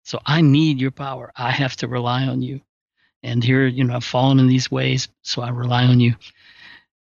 So 0.04 0.20
i 0.24 0.40
need 0.40 0.80
your 0.80 0.92
power. 0.92 1.32
I 1.34 1.50
have 1.50 1.76
to 1.76 1.88
rely 1.88 2.26
on 2.26 2.42
you. 2.42 2.60
And 3.22 3.42
here 3.42 3.66
you 3.66 3.84
know 3.84 3.96
i've 3.96 4.04
fallen 4.04 4.38
in 4.38 4.46
these 4.46 4.70
ways 4.70 5.08
so 5.22 5.42
i 5.42 5.48
rely 5.50 5.84
on 5.84 5.98
you 5.98 6.14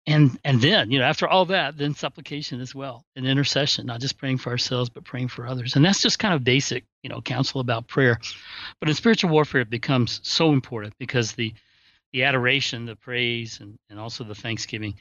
and 0.07 0.39
and 0.43 0.61
then 0.61 0.89
you 0.89 0.99
know 0.99 1.05
after 1.05 1.27
all 1.27 1.45
that 1.45 1.77
then 1.77 1.93
supplication 1.93 2.59
as 2.59 2.73
well 2.73 3.05
and 3.15 3.27
intercession 3.27 3.85
not 3.85 4.01
just 4.01 4.17
praying 4.17 4.37
for 4.37 4.49
ourselves 4.49 4.89
but 4.89 5.03
praying 5.03 5.27
for 5.27 5.45
others. 5.45 5.75
And 5.75 5.85
that's 5.85 6.01
just 6.01 6.19
kind 6.19 6.33
of 6.33 6.43
basic 6.43 6.85
you 7.03 7.09
know 7.09 7.21
counsel 7.21 7.61
about 7.61 7.87
prayer. 7.87 8.19
But 8.79 8.89
in 8.89 8.95
spiritual 8.95 9.29
warfare 9.29 9.61
it 9.61 9.69
becomes 9.69 10.19
so 10.23 10.53
important 10.53 10.95
because 10.97 11.33
the 11.33 11.53
the 12.13 12.23
adoration 12.23 12.85
the 12.85 12.95
praise 12.95 13.59
and, 13.61 13.77
and 13.89 13.99
also 13.99 14.23
the 14.23 14.35
thanksgiving 14.35 14.95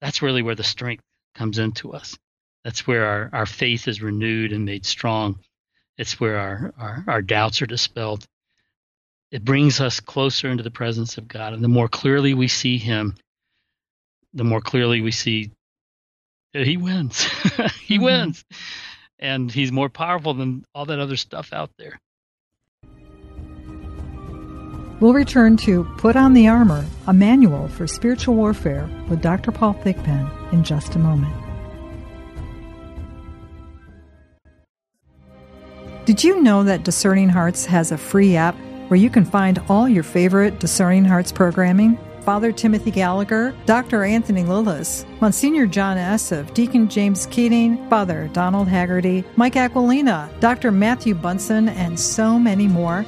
that's 0.00 0.22
really 0.22 0.42
where 0.42 0.54
the 0.54 0.64
strength 0.64 1.04
comes 1.34 1.58
into 1.58 1.92
us. 1.92 2.18
That's 2.64 2.86
where 2.86 3.06
our, 3.06 3.30
our 3.32 3.46
faith 3.46 3.88
is 3.88 4.02
renewed 4.02 4.52
and 4.52 4.64
made 4.64 4.84
strong. 4.84 5.38
It's 5.96 6.20
where 6.20 6.38
our, 6.38 6.74
our 6.78 7.04
our 7.06 7.22
doubts 7.22 7.62
are 7.62 7.66
dispelled. 7.66 8.26
It 9.30 9.44
brings 9.44 9.80
us 9.80 10.00
closer 10.00 10.50
into 10.50 10.62
the 10.62 10.70
presence 10.70 11.16
of 11.16 11.26
god. 11.26 11.54
And 11.54 11.64
the 11.64 11.68
more 11.68 11.88
clearly 11.88 12.34
we 12.34 12.48
see 12.48 12.76
him 12.76 13.16
the 14.34 14.44
more 14.44 14.60
clearly 14.60 15.00
we 15.00 15.10
see 15.10 15.50
that 16.52 16.66
he 16.66 16.76
wins. 16.76 17.22
he 17.82 17.96
mm-hmm. 17.96 18.04
wins. 18.04 18.44
And 19.18 19.50
he's 19.50 19.70
more 19.70 19.88
powerful 19.88 20.34
than 20.34 20.64
all 20.74 20.86
that 20.86 20.98
other 20.98 21.16
stuff 21.16 21.52
out 21.52 21.70
there. 21.78 22.00
We'll 25.00 25.14
return 25.14 25.56
to 25.58 25.84
Put 25.96 26.14
on 26.14 26.32
the 26.32 26.46
Armor, 26.46 26.84
a 27.08 27.12
manual 27.12 27.68
for 27.68 27.86
spiritual 27.88 28.34
warfare 28.34 28.88
with 29.08 29.20
Dr. 29.20 29.50
Paul 29.50 29.74
Thigpen 29.74 30.52
in 30.52 30.62
just 30.62 30.94
a 30.94 30.98
moment. 30.98 31.34
Did 36.04 36.22
you 36.22 36.40
know 36.42 36.64
that 36.64 36.84
Discerning 36.84 37.28
Hearts 37.28 37.64
has 37.66 37.92
a 37.92 37.98
free 37.98 38.36
app 38.36 38.56
where 38.88 38.98
you 38.98 39.08
can 39.08 39.24
find 39.24 39.60
all 39.68 39.88
your 39.88 40.02
favorite 40.02 40.58
Discerning 40.58 41.04
Hearts 41.04 41.32
programming? 41.32 41.98
Father 42.24 42.52
Timothy 42.52 42.90
Gallagher, 42.90 43.54
Dr. 43.66 44.04
Anthony 44.04 44.44
Lilles, 44.44 45.04
Monsignor 45.20 45.66
John 45.66 45.96
Esseff, 45.96 46.54
Deacon 46.54 46.88
James 46.88 47.26
Keating, 47.26 47.88
Father 47.88 48.30
Donald 48.32 48.68
Haggerty, 48.68 49.24
Mike 49.36 49.56
Aquilina, 49.56 50.30
Dr. 50.40 50.70
Matthew 50.70 51.14
Bunson, 51.14 51.68
and 51.68 51.98
so 51.98 52.38
many 52.38 52.68
more. 52.68 53.04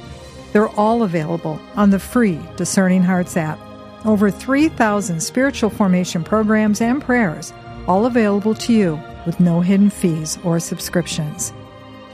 They're 0.51 0.69
all 0.69 1.03
available 1.03 1.59
on 1.75 1.89
the 1.89 1.99
free 1.99 2.39
Discerning 2.57 3.03
Hearts 3.03 3.37
app. 3.37 3.59
Over 4.05 4.29
3,000 4.29 5.19
spiritual 5.19 5.69
formation 5.69 6.23
programs 6.23 6.81
and 6.81 7.01
prayers, 7.01 7.53
all 7.87 8.05
available 8.05 8.53
to 8.55 8.73
you 8.73 9.01
with 9.25 9.39
no 9.39 9.61
hidden 9.61 9.89
fees 9.89 10.37
or 10.43 10.59
subscriptions. 10.59 11.53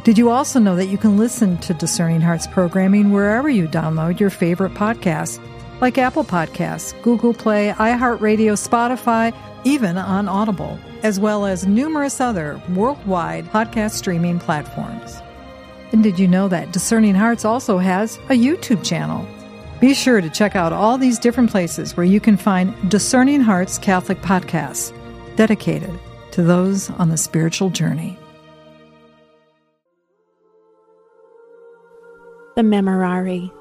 Did 0.03 0.17
you 0.17 0.31
also 0.31 0.59
know 0.59 0.75
that 0.77 0.87
you 0.87 0.97
can 0.97 1.17
listen 1.17 1.57
to 1.59 1.75
Discerning 1.75 2.21
Hearts 2.21 2.47
programming 2.47 3.11
wherever 3.11 3.49
you 3.49 3.67
download 3.67 4.19
your 4.19 4.31
favorite 4.31 4.73
podcasts? 4.73 5.39
Like 5.81 5.97
Apple 5.97 6.23
Podcasts, 6.23 6.99
Google 7.01 7.33
Play, 7.33 7.73
iHeartRadio, 7.75 8.53
Spotify, 8.55 9.35
even 9.63 9.97
on 9.97 10.29
Audible, 10.29 10.79
as 11.03 11.19
well 11.19 11.45
as 11.45 11.65
numerous 11.65 12.21
other 12.21 12.61
worldwide 12.69 13.45
podcast 13.45 13.91
streaming 13.91 14.39
platforms. 14.39 15.19
And 15.91 16.03
did 16.03 16.19
you 16.19 16.27
know 16.27 16.47
that 16.47 16.71
Discerning 16.71 17.15
Hearts 17.15 17.43
also 17.43 17.79
has 17.79 18.17
a 18.29 18.37
YouTube 18.37 18.85
channel? 18.85 19.27
Be 19.79 19.95
sure 19.95 20.21
to 20.21 20.29
check 20.29 20.55
out 20.55 20.71
all 20.71 20.97
these 20.97 21.17
different 21.17 21.49
places 21.49 21.97
where 21.97 22.05
you 22.05 22.19
can 22.19 22.37
find 22.37 22.89
Discerning 22.89 23.41
Hearts 23.41 23.79
Catholic 23.79 24.19
podcasts 24.19 24.95
dedicated 25.35 25.99
to 26.31 26.43
those 26.43 26.91
on 26.91 27.09
the 27.09 27.17
spiritual 27.17 27.71
journey. 27.71 28.17
The 32.55 32.61
Memorare 32.61 33.51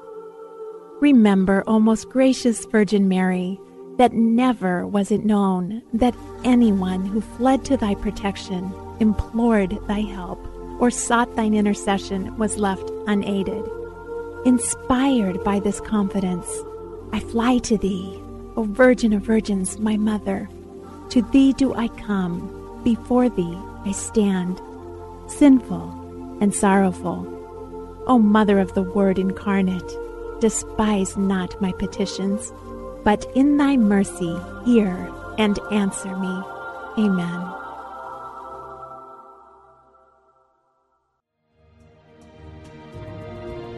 Remember, 1.01 1.63
O 1.65 1.79
most 1.79 2.09
gracious 2.09 2.63
Virgin 2.65 3.09
Mary, 3.09 3.59
that 3.97 4.13
never 4.13 4.85
was 4.85 5.09
it 5.09 5.25
known 5.25 5.81
that 5.95 6.15
anyone 6.43 7.07
who 7.07 7.21
fled 7.21 7.65
to 7.65 7.75
thy 7.75 7.95
protection, 7.95 8.71
implored 8.99 9.79
thy 9.87 10.01
help, 10.01 10.39
or 10.79 10.91
sought 10.91 11.35
thine 11.35 11.55
intercession 11.55 12.37
was 12.37 12.57
left 12.57 12.87
unaided. 13.07 13.67
Inspired 14.45 15.43
by 15.43 15.59
this 15.59 15.81
confidence, 15.81 16.47
I 17.11 17.19
fly 17.19 17.57
to 17.59 17.79
thee, 17.79 18.21
O 18.55 18.67
Virgin 18.69 19.11
of 19.11 19.23
Virgins, 19.23 19.79
my 19.79 19.97
Mother. 19.97 20.47
To 21.09 21.23
thee 21.23 21.53
do 21.53 21.73
I 21.73 21.87
come, 21.87 22.81
before 22.83 23.27
thee 23.27 23.57
I 23.85 23.91
stand, 23.91 24.61
sinful 25.25 26.37
and 26.41 26.53
sorrowful. 26.53 27.25
O 28.05 28.19
Mother 28.19 28.59
of 28.59 28.75
the 28.75 28.83
Word 28.83 29.17
incarnate, 29.17 29.91
Despise 30.41 31.15
not 31.17 31.61
my 31.61 31.71
petitions, 31.71 32.51
but 33.03 33.27
in 33.35 33.57
thy 33.57 33.77
mercy 33.77 34.35
hear 34.65 35.07
and 35.37 35.59
answer 35.71 36.15
me. 36.15 36.41
Amen. 36.97 37.41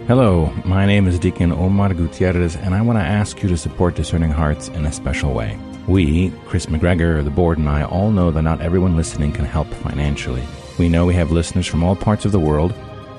Hello, 0.07 0.53
my 0.63 0.85
name 0.85 1.05
is 1.05 1.19
Deacon 1.19 1.51
Omar 1.51 1.93
Gutierrez, 1.93 2.55
and 2.55 2.73
I 2.73 2.81
want 2.81 2.97
to 2.97 3.03
ask 3.03 3.43
you 3.43 3.49
to 3.49 3.57
support 3.57 3.95
Discerning 3.95 4.31
Hearts 4.31 4.69
in 4.69 4.85
a 4.85 4.93
special 4.93 5.33
way. 5.33 5.59
We, 5.85 6.31
Chris 6.45 6.67
McGregor, 6.67 7.21
the 7.25 7.29
board, 7.29 7.57
and 7.57 7.67
I 7.67 7.83
all 7.83 8.09
know 8.09 8.31
that 8.31 8.41
not 8.41 8.61
everyone 8.61 8.95
listening 8.95 9.33
can 9.33 9.43
help 9.43 9.67
financially. 9.67 10.43
We 10.79 10.87
know 10.87 11.05
we 11.05 11.13
have 11.15 11.29
listeners 11.29 11.67
from 11.67 11.83
all 11.83 11.97
parts 11.97 12.23
of 12.23 12.31
the 12.31 12.39
world 12.39 12.73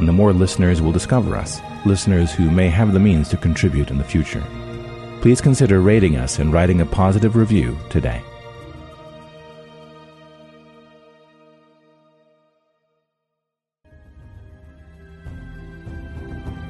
and 0.00 0.08
the 0.08 0.12
more 0.12 0.32
listeners 0.32 0.82
will 0.82 0.92
discover 0.92 1.36
us 1.36 1.60
listeners 1.84 2.32
who 2.32 2.50
may 2.50 2.68
have 2.68 2.92
the 2.92 2.98
means 2.98 3.28
to 3.28 3.36
contribute 3.36 3.90
in 3.90 3.98
the 3.98 4.04
future. 4.04 4.42
Please 5.20 5.40
consider 5.40 5.80
rating 5.80 6.16
us 6.16 6.38
and 6.38 6.52
writing 6.52 6.80
a 6.80 6.86
positive 6.86 7.36
review 7.36 7.78
today. 7.90 8.22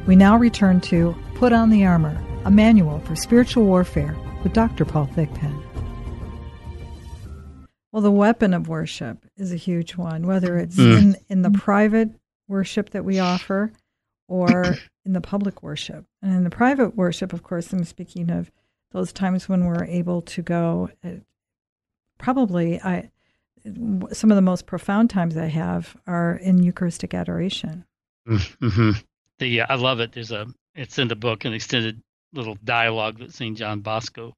We 0.06 0.16
now 0.16 0.36
return 0.36 0.80
to 0.82 1.14
Put 1.36 1.52
on 1.52 1.70
the 1.70 1.86
Armor, 1.86 2.20
a 2.44 2.50
manual 2.50 2.98
for 3.00 3.14
spiritual 3.14 3.64
warfare 3.64 4.16
with 4.42 4.52
Dr. 4.52 4.84
Paul 4.84 5.06
Thigpen. 5.06 5.56
Well, 7.92 8.02
the 8.02 8.10
weapon 8.10 8.52
of 8.54 8.68
worship 8.68 9.24
is 9.36 9.52
a 9.52 9.56
huge 9.56 9.96
one, 9.96 10.26
whether 10.26 10.58
it's 10.58 10.76
mm. 10.76 10.98
in, 10.98 11.16
in 11.28 11.42
the 11.42 11.50
private 11.50 12.10
worship 12.50 12.90
that 12.90 13.04
we 13.04 13.18
offer 13.18 13.72
or 14.28 14.76
in 15.06 15.12
the 15.12 15.20
public 15.20 15.62
worship. 15.62 16.04
And 16.20 16.34
in 16.34 16.44
the 16.44 16.50
private 16.50 16.96
worship, 16.96 17.32
of 17.32 17.42
course, 17.42 17.72
I'm 17.72 17.84
speaking 17.84 18.30
of 18.30 18.50
those 18.92 19.12
times 19.12 19.48
when 19.48 19.64
we're 19.64 19.84
able 19.84 20.20
to 20.22 20.42
go. 20.42 20.90
Uh, 21.02 21.20
probably, 22.18 22.80
I 22.82 23.10
some 24.12 24.30
of 24.30 24.36
the 24.36 24.42
most 24.42 24.66
profound 24.66 25.10
times 25.10 25.36
I 25.36 25.46
have 25.46 25.96
are 26.06 26.36
in 26.36 26.62
Eucharistic 26.62 27.14
adoration. 27.14 27.84
Mm-hmm. 28.28 28.92
The 29.38 29.62
I 29.62 29.74
love 29.74 30.00
it. 30.00 30.12
There's 30.12 30.32
a 30.32 30.46
it's 30.74 30.98
in 30.98 31.08
the 31.08 31.16
book 31.16 31.44
an 31.44 31.52
extended 31.52 32.00
little 32.32 32.56
dialogue 32.64 33.18
that 33.18 33.34
Saint 33.34 33.58
John 33.58 33.80
Bosco 33.80 34.34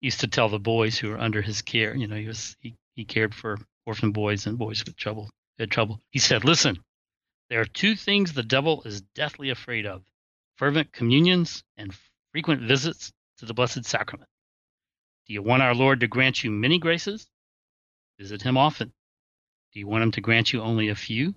used 0.00 0.20
to 0.20 0.26
tell 0.26 0.48
the 0.48 0.58
boys 0.58 0.98
who 0.98 1.08
were 1.08 1.18
under 1.18 1.42
his 1.42 1.62
care. 1.62 1.94
You 1.94 2.06
know, 2.06 2.16
he 2.16 2.26
was 2.26 2.56
he, 2.60 2.76
he 2.94 3.04
cared 3.04 3.34
for 3.34 3.58
orphan 3.86 4.12
boys 4.12 4.46
and 4.46 4.58
boys 4.58 4.84
with 4.84 4.96
trouble 4.96 5.30
had 5.58 5.70
trouble. 5.70 6.00
He 6.10 6.18
said, 6.18 6.44
"Listen, 6.44 6.78
there 7.50 7.60
are 7.60 7.66
two 7.66 7.96
things 7.96 8.32
the 8.32 8.42
devil 8.42 8.82
is 8.84 9.00
deathly 9.14 9.50
afraid 9.50 9.86
of 9.86 10.02
fervent 10.56 10.92
communions 10.92 11.62
and 11.76 11.94
frequent 12.32 12.62
visits 12.62 13.12
to 13.38 13.46
the 13.46 13.54
Blessed 13.54 13.84
Sacrament. 13.84 14.28
Do 15.26 15.32
you 15.32 15.42
want 15.42 15.62
our 15.62 15.74
Lord 15.74 16.00
to 16.00 16.08
grant 16.08 16.42
you 16.44 16.50
many 16.50 16.78
graces? 16.78 17.26
Visit 18.18 18.42
him 18.42 18.56
often. 18.56 18.92
Do 19.72 19.80
you 19.80 19.86
want 19.86 20.02
him 20.02 20.10
to 20.12 20.20
grant 20.20 20.52
you 20.52 20.60
only 20.60 20.88
a 20.88 20.94
few? 20.94 21.34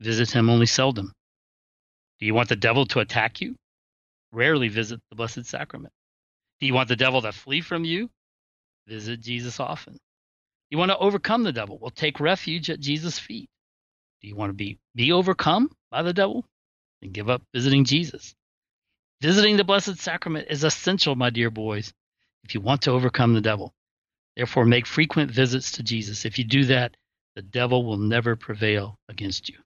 Visit 0.00 0.30
him 0.30 0.48
only 0.48 0.66
seldom. 0.66 1.12
Do 2.18 2.26
you 2.26 2.34
want 2.34 2.48
the 2.48 2.56
devil 2.56 2.86
to 2.86 3.00
attack 3.00 3.40
you? 3.40 3.56
Rarely 4.32 4.68
visit 4.68 5.00
the 5.10 5.16
Blessed 5.16 5.44
Sacrament. 5.46 5.92
Do 6.60 6.66
you 6.66 6.74
want 6.74 6.88
the 6.88 6.96
devil 6.96 7.22
to 7.22 7.32
flee 7.32 7.60
from 7.60 7.84
you? 7.84 8.10
Visit 8.86 9.20
Jesus 9.20 9.60
often. 9.60 9.98
You 10.70 10.78
want 10.78 10.90
to 10.90 10.98
overcome 10.98 11.42
the 11.42 11.52
devil? 11.52 11.78
Well, 11.78 11.90
take 11.90 12.20
refuge 12.20 12.70
at 12.70 12.80
Jesus' 12.80 13.18
feet. 13.18 13.48
Do 14.24 14.28
you 14.28 14.36
want 14.36 14.48
to 14.48 14.54
be, 14.54 14.78
be 14.94 15.12
overcome 15.12 15.70
by 15.90 16.00
the 16.00 16.14
devil? 16.14 16.46
Then 17.02 17.12
give 17.12 17.28
up 17.28 17.42
visiting 17.52 17.84
Jesus. 17.84 18.34
Visiting 19.20 19.58
the 19.58 19.64
Blessed 19.64 19.98
Sacrament 19.98 20.46
is 20.48 20.64
essential, 20.64 21.14
my 21.14 21.28
dear 21.28 21.50
boys, 21.50 21.92
if 22.42 22.54
you 22.54 22.62
want 22.62 22.80
to 22.82 22.92
overcome 22.92 23.34
the 23.34 23.42
devil. 23.42 23.74
Therefore, 24.34 24.64
make 24.64 24.86
frequent 24.86 25.30
visits 25.30 25.72
to 25.72 25.82
Jesus. 25.82 26.24
If 26.24 26.38
you 26.38 26.44
do 26.44 26.64
that, 26.64 26.96
the 27.36 27.42
devil 27.42 27.84
will 27.84 27.98
never 27.98 28.34
prevail 28.34 28.98
against 29.10 29.50
you. 29.50 29.58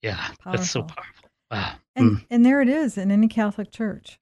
Yeah, 0.00 0.14
powerful. 0.14 0.52
that's 0.52 0.70
so 0.70 0.82
powerful. 0.84 1.28
Wow. 1.50 1.72
And, 1.96 2.10
mm. 2.12 2.26
and 2.30 2.46
there 2.46 2.62
it 2.62 2.68
is 2.68 2.96
in 2.96 3.10
any 3.10 3.26
Catholic 3.26 3.72
church 3.72 4.20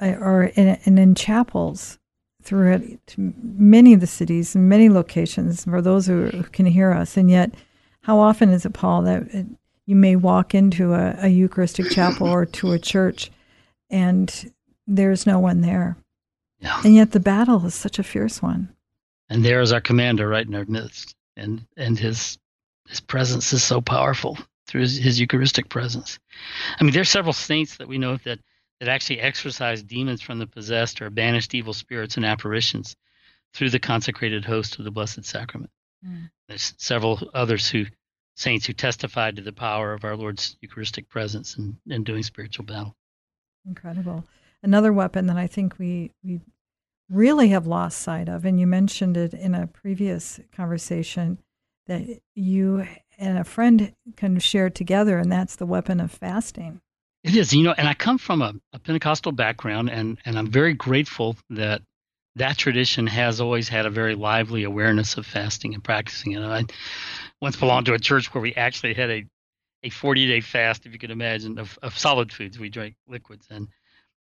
or 0.00 0.50
in, 0.56 0.80
and 0.84 0.98
in 0.98 1.14
chapels 1.14 2.00
throughout 2.42 2.82
many 3.16 3.92
of 3.92 4.00
the 4.00 4.08
cities 4.08 4.56
and 4.56 4.68
many 4.68 4.88
locations 4.88 5.62
for 5.62 5.80
those 5.80 6.08
who 6.08 6.42
can 6.50 6.66
hear 6.66 6.90
us. 6.90 7.16
And 7.16 7.30
yet, 7.30 7.54
how 8.02 8.18
often 8.18 8.50
is 8.50 8.64
it, 8.64 8.72
Paul, 8.72 9.02
that 9.02 9.22
it, 9.34 9.46
you 9.86 9.96
may 9.96 10.16
walk 10.16 10.54
into 10.54 10.94
a, 10.94 11.16
a 11.18 11.28
Eucharistic 11.28 11.90
chapel 11.90 12.26
or 12.26 12.46
to 12.46 12.72
a 12.72 12.78
church 12.78 13.30
and 13.90 14.52
there's 14.86 15.26
no 15.26 15.38
one 15.38 15.60
there? 15.60 15.96
Yeah. 16.60 16.80
And 16.84 16.94
yet 16.94 17.12
the 17.12 17.20
battle 17.20 17.64
is 17.66 17.74
such 17.74 17.98
a 17.98 18.02
fierce 18.02 18.42
one. 18.42 18.68
And 19.28 19.44
there 19.44 19.60
is 19.60 19.72
our 19.72 19.80
commander 19.80 20.28
right 20.28 20.46
in 20.46 20.54
our 20.54 20.64
midst. 20.66 21.14
And 21.36 21.64
and 21.76 21.98
his 21.98 22.38
his 22.88 23.00
presence 23.00 23.52
is 23.52 23.62
so 23.62 23.80
powerful 23.80 24.36
through 24.66 24.82
his, 24.82 24.96
his 24.96 25.20
Eucharistic 25.20 25.68
presence. 25.68 26.18
I 26.78 26.84
mean, 26.84 26.92
there's 26.92 27.08
several 27.08 27.32
saints 27.32 27.76
that 27.76 27.88
we 27.88 27.98
know 27.98 28.16
that 28.24 28.40
that 28.80 28.88
actually 28.88 29.20
exorcise 29.20 29.82
demons 29.82 30.22
from 30.22 30.38
the 30.38 30.46
possessed 30.46 31.00
or 31.00 31.10
banished 31.10 31.54
evil 31.54 31.74
spirits 31.74 32.16
and 32.16 32.24
apparitions 32.24 32.96
through 33.52 33.70
the 33.70 33.78
consecrated 33.78 34.44
host 34.44 34.78
of 34.78 34.84
the 34.84 34.90
Blessed 34.90 35.24
Sacrament. 35.24 35.70
Mm. 36.06 36.30
There's 36.48 36.74
several 36.78 37.30
others 37.34 37.68
who 37.68 37.86
saints 38.36 38.66
who 38.66 38.72
testified 38.72 39.36
to 39.36 39.42
the 39.42 39.52
power 39.52 39.92
of 39.92 40.04
our 40.04 40.16
Lord's 40.16 40.56
Eucharistic 40.60 41.08
presence 41.08 41.56
in, 41.58 41.76
in 41.88 42.04
doing 42.04 42.22
spiritual 42.22 42.64
battle. 42.64 42.96
Incredible. 43.66 44.24
Another 44.62 44.92
weapon 44.92 45.26
that 45.26 45.36
I 45.36 45.46
think 45.46 45.78
we 45.78 46.12
we 46.24 46.40
really 47.10 47.48
have 47.48 47.66
lost 47.66 47.98
sight 47.98 48.28
of, 48.28 48.44
and 48.44 48.58
you 48.60 48.66
mentioned 48.66 49.16
it 49.16 49.34
in 49.34 49.54
a 49.54 49.66
previous 49.66 50.40
conversation, 50.52 51.38
that 51.86 52.20
you 52.34 52.86
and 53.18 53.36
a 53.38 53.44
friend 53.44 53.92
can 54.16 54.38
share 54.38 54.70
together, 54.70 55.18
and 55.18 55.30
that's 55.30 55.56
the 55.56 55.66
weapon 55.66 56.00
of 56.00 56.10
fasting. 56.10 56.80
It 57.22 57.36
is, 57.36 57.52
you 57.52 57.64
know, 57.64 57.74
and 57.76 57.88
I 57.88 57.94
come 57.94 58.16
from 58.16 58.40
a, 58.40 58.54
a 58.72 58.78
Pentecostal 58.78 59.32
background, 59.32 59.90
and, 59.90 60.18
and 60.24 60.38
I'm 60.38 60.50
very 60.50 60.72
grateful 60.72 61.36
that 61.50 61.82
that 62.36 62.56
tradition 62.56 63.06
has 63.06 63.40
always 63.40 63.68
had 63.68 63.86
a 63.86 63.90
very 63.90 64.14
lively 64.14 64.64
awareness 64.64 65.16
of 65.16 65.26
fasting 65.26 65.74
and 65.74 65.82
practicing 65.82 66.32
it. 66.32 66.42
I 66.42 66.64
once 67.40 67.56
belonged 67.56 67.86
to 67.86 67.94
a 67.94 67.98
church 67.98 68.32
where 68.32 68.42
we 68.42 68.54
actually 68.54 68.94
had 68.94 69.10
a, 69.10 69.26
a 69.82 69.90
40 69.90 70.26
day 70.26 70.40
fast, 70.40 70.86
if 70.86 70.92
you 70.92 70.98
could 70.98 71.10
imagine, 71.10 71.58
of, 71.58 71.78
of 71.82 71.98
solid 71.98 72.32
foods. 72.32 72.58
We 72.58 72.68
drank 72.68 72.94
liquids. 73.08 73.46
And 73.50 73.68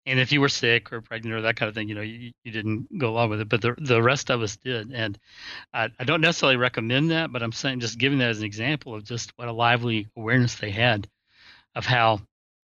and 0.06 0.22
if 0.22 0.32
you 0.32 0.40
were 0.40 0.48
sick 0.48 0.94
or 0.94 1.02
pregnant 1.02 1.36
or 1.36 1.42
that 1.42 1.58
kind 1.58 1.68
of 1.68 1.76
thing, 1.76 1.90
you 1.90 1.96
know, 1.96 2.02
you, 2.02 2.32
you 2.46 2.52
didn't 2.52 2.98
go 2.98 3.10
along 3.10 3.30
with 3.30 3.42
it, 3.42 3.50
but 3.50 3.62
the 3.62 3.76
the 3.78 4.02
rest 4.02 4.30
of 4.32 4.42
us 4.42 4.56
did. 4.56 4.94
And 4.94 5.20
I, 5.74 5.90
I 6.00 6.06
don't 6.06 6.22
necessarily 6.22 6.56
recommend 6.56 7.12
that, 7.12 7.32
but 7.32 7.44
I'm 7.44 7.52
saying 7.52 7.82
just 7.82 8.00
giving 8.00 8.20
that 8.20 8.30
as 8.30 8.40
an 8.40 8.46
example 8.46 8.96
of 8.96 9.04
just 9.04 9.34
what 9.36 9.50
a 9.50 9.54
lively 9.54 10.08
awareness 10.16 10.56
they 10.56 10.72
had 10.72 11.10
of 11.76 11.86
how 11.86 12.22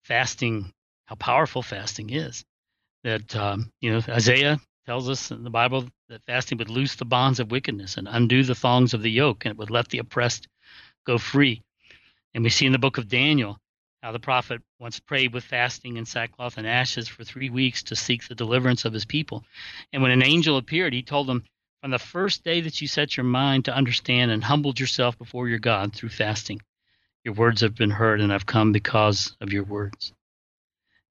fasting, 0.04 0.72
how 1.06 1.16
powerful 1.16 1.62
fasting 1.62 2.10
is. 2.10 2.44
That 3.02 3.34
um, 3.34 3.72
you 3.80 3.92
know, 3.92 4.00
Isaiah 4.08 4.60
tells 4.86 5.08
us 5.08 5.30
in 5.30 5.44
the 5.44 5.50
Bible 5.50 5.88
that 6.08 6.24
fasting 6.26 6.58
would 6.58 6.70
loose 6.70 6.94
the 6.96 7.04
bonds 7.04 7.40
of 7.40 7.50
wickedness 7.50 7.96
and 7.96 8.06
undo 8.08 8.42
the 8.42 8.54
thongs 8.54 8.94
of 8.94 9.02
the 9.02 9.10
yoke, 9.10 9.44
and 9.44 9.52
it 9.52 9.58
would 9.58 9.70
let 9.70 9.88
the 9.88 9.98
oppressed 9.98 10.46
go 11.06 11.18
free. 11.18 11.62
And 12.34 12.44
we 12.44 12.50
see 12.50 12.66
in 12.66 12.72
the 12.72 12.78
book 12.78 12.98
of 12.98 13.08
Daniel 13.08 13.58
how 14.02 14.12
the 14.12 14.18
prophet 14.18 14.60
once 14.78 15.00
prayed 15.00 15.32
with 15.32 15.44
fasting 15.44 15.96
and 15.96 16.06
sackcloth 16.06 16.58
and 16.58 16.66
ashes 16.66 17.08
for 17.08 17.24
three 17.24 17.48
weeks 17.48 17.84
to 17.84 17.96
seek 17.96 18.28
the 18.28 18.34
deliverance 18.34 18.84
of 18.84 18.92
his 18.92 19.06
people. 19.06 19.42
And 19.92 20.02
when 20.02 20.10
an 20.10 20.22
angel 20.22 20.58
appeared, 20.58 20.92
he 20.92 21.02
told 21.02 21.26
them, 21.26 21.44
From 21.80 21.90
the 21.90 21.98
first 21.98 22.44
day 22.44 22.60
that 22.60 22.82
you 22.82 22.88
set 22.88 23.16
your 23.16 23.24
mind 23.24 23.64
to 23.64 23.74
understand 23.74 24.30
and 24.30 24.44
humbled 24.44 24.78
yourself 24.78 25.16
before 25.16 25.48
your 25.48 25.58
God 25.58 25.94
through 25.94 26.10
fasting, 26.10 26.60
your 27.24 27.32
words 27.32 27.62
have 27.62 27.74
been 27.74 27.90
heard, 27.90 28.20
and 28.20 28.30
I've 28.30 28.44
come 28.44 28.72
because 28.72 29.34
of 29.40 29.52
your 29.52 29.64
words. 29.64 30.12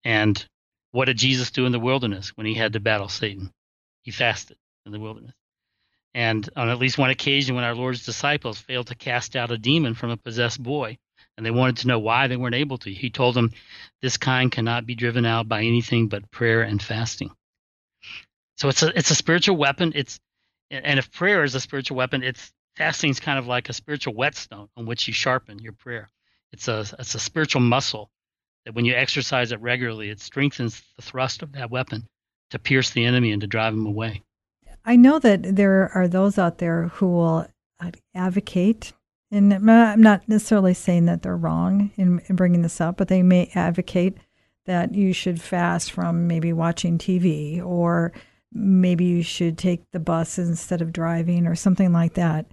And 0.04 0.46
what 0.92 1.06
did 1.06 1.18
Jesus 1.18 1.50
do 1.50 1.66
in 1.66 1.72
the 1.72 1.80
wilderness 1.80 2.30
when 2.38 2.46
he 2.46 2.54
had 2.54 2.74
to 2.74 2.80
battle 2.80 3.10
Satan? 3.10 3.52
He 4.04 4.12
fasted 4.12 4.58
in 4.86 4.92
the 4.92 5.00
wilderness. 5.00 5.34
And 6.14 6.48
on 6.56 6.70
at 6.70 6.78
least 6.78 6.98
one 6.98 7.10
occasion, 7.10 7.56
when 7.56 7.64
our 7.64 7.74
Lord's 7.74 8.06
disciples 8.06 8.60
failed 8.60 8.88
to 8.88 8.96
cast 8.96 9.36
out 9.36 9.52
a 9.52 9.58
demon 9.58 9.96
from 9.96 10.12
a 10.12 10.18
possessed 10.18 10.62
boy, 10.62 11.00
and 11.36 11.46
they 11.46 11.52
wanted 11.52 11.78
to 11.78 11.88
know 11.88 11.98
why 11.98 12.28
they 12.28 12.38
weren't 12.38 12.54
able 12.54 12.78
to. 12.80 12.94
He 12.94 13.10
told 13.10 13.36
them, 13.36 13.52
This 14.02 14.18
kind 14.18 14.52
cannot 14.52 14.86
be 14.86 14.94
driven 14.94 15.26
out 15.26 15.48
by 15.48 15.64
anything 15.64 16.08
but 16.08 16.30
prayer 16.30 16.62
and 16.62 16.82
fasting. 16.82 17.32
So 18.58 18.70
it's 18.70 18.84
a 18.84 18.96
it's 18.96 19.10
a 19.10 19.16
spiritual 19.16 19.58
weapon. 19.58 19.94
It's 19.96 20.20
and 20.70 21.00
if 21.00 21.12
prayer 21.12 21.44
is 21.44 21.56
a 21.56 21.60
spiritual 21.60 21.98
weapon, 21.98 22.24
it's 22.24 22.52
fasting 22.76 23.10
is 23.10 23.20
kind 23.20 23.40
of 23.40 23.48
like 23.48 23.70
a 23.70 23.74
spiritual 23.74 24.14
whetstone 24.14 24.70
on 24.78 24.86
which 24.86 25.08
you 25.08 25.14
sharpen 25.14 25.58
your 25.60 25.74
prayer. 25.74 26.10
It's 26.52 26.68
a 26.68 26.86
it's 27.00 27.16
a 27.16 27.20
spiritual 27.20 27.62
muscle 27.62 28.12
that 28.66 28.76
when 28.76 28.86
you 28.86 28.94
exercise 28.94 29.52
it 29.52 29.60
regularly, 29.62 30.10
it 30.10 30.22
strengthens 30.22 30.84
the 30.96 31.02
thrust 31.02 31.42
of 31.42 31.54
that 31.54 31.72
weapon 31.72 32.08
to 32.54 32.60
pierce 32.60 32.92
the 32.92 33.04
enemy 33.04 33.32
and 33.32 33.42
to 33.42 33.48
drive 33.48 33.74
him 33.74 33.86
away. 33.86 34.22
I 34.86 34.96
know 34.96 35.20
that 35.20 35.56
there 35.56 35.92
are 35.94 36.08
those 36.08 36.38
out 36.38 36.60
there 36.60 36.90
who 36.90 37.08
will 37.08 37.48
advocate 38.16 38.94
and 39.32 39.52
I'm 39.52 40.02
not 40.02 40.30
necessarily 40.30 40.76
saying 40.76 41.06
that 41.06 41.24
they're 41.24 41.36
wrong 41.36 41.90
in, 41.96 42.22
in 42.28 42.36
bringing 42.36 42.62
this 42.62 42.80
up, 42.80 42.98
but 42.98 43.08
they 43.08 43.24
may 43.24 43.50
advocate 43.56 44.16
that 44.68 44.94
you 44.94 45.12
should 45.12 45.42
fast 45.42 45.92
from 45.92 46.28
maybe 46.28 46.54
watching 46.54 47.00
TV 47.00 47.64
or 47.66 48.14
maybe 48.54 49.06
you 49.06 49.24
should 49.24 49.58
take 49.58 49.90
the 49.90 50.00
bus 50.00 50.38
instead 50.38 50.84
of 50.84 50.94
driving 50.94 51.48
or 51.48 51.56
something 51.56 51.92
like 51.92 52.14
that. 52.14 52.46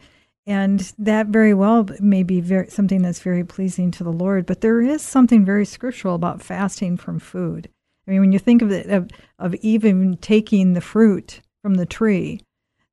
And 0.46 0.80
that 0.96 1.26
very 1.26 1.52
well 1.52 1.86
may 2.00 2.22
be 2.22 2.40
very, 2.40 2.68
something 2.68 3.02
that's 3.02 3.20
very 3.20 3.44
pleasing 3.44 3.90
to 3.92 4.04
the 4.04 4.10
Lord, 4.10 4.46
but 4.46 4.62
there 4.62 4.80
is 4.80 5.02
something 5.02 5.44
very 5.44 5.66
scriptural 5.66 6.14
about 6.14 6.40
fasting 6.40 6.96
from 6.96 7.18
food. 7.18 7.68
I 8.06 8.12
mean, 8.12 8.20
when 8.20 8.32
you 8.32 8.38
think 8.38 8.62
of 8.62 8.70
it, 8.70 8.86
of, 8.86 9.10
of 9.38 9.54
even 9.56 10.16
taking 10.16 10.72
the 10.72 10.80
fruit 10.80 11.40
from 11.62 11.74
the 11.74 11.86
tree, 11.86 12.40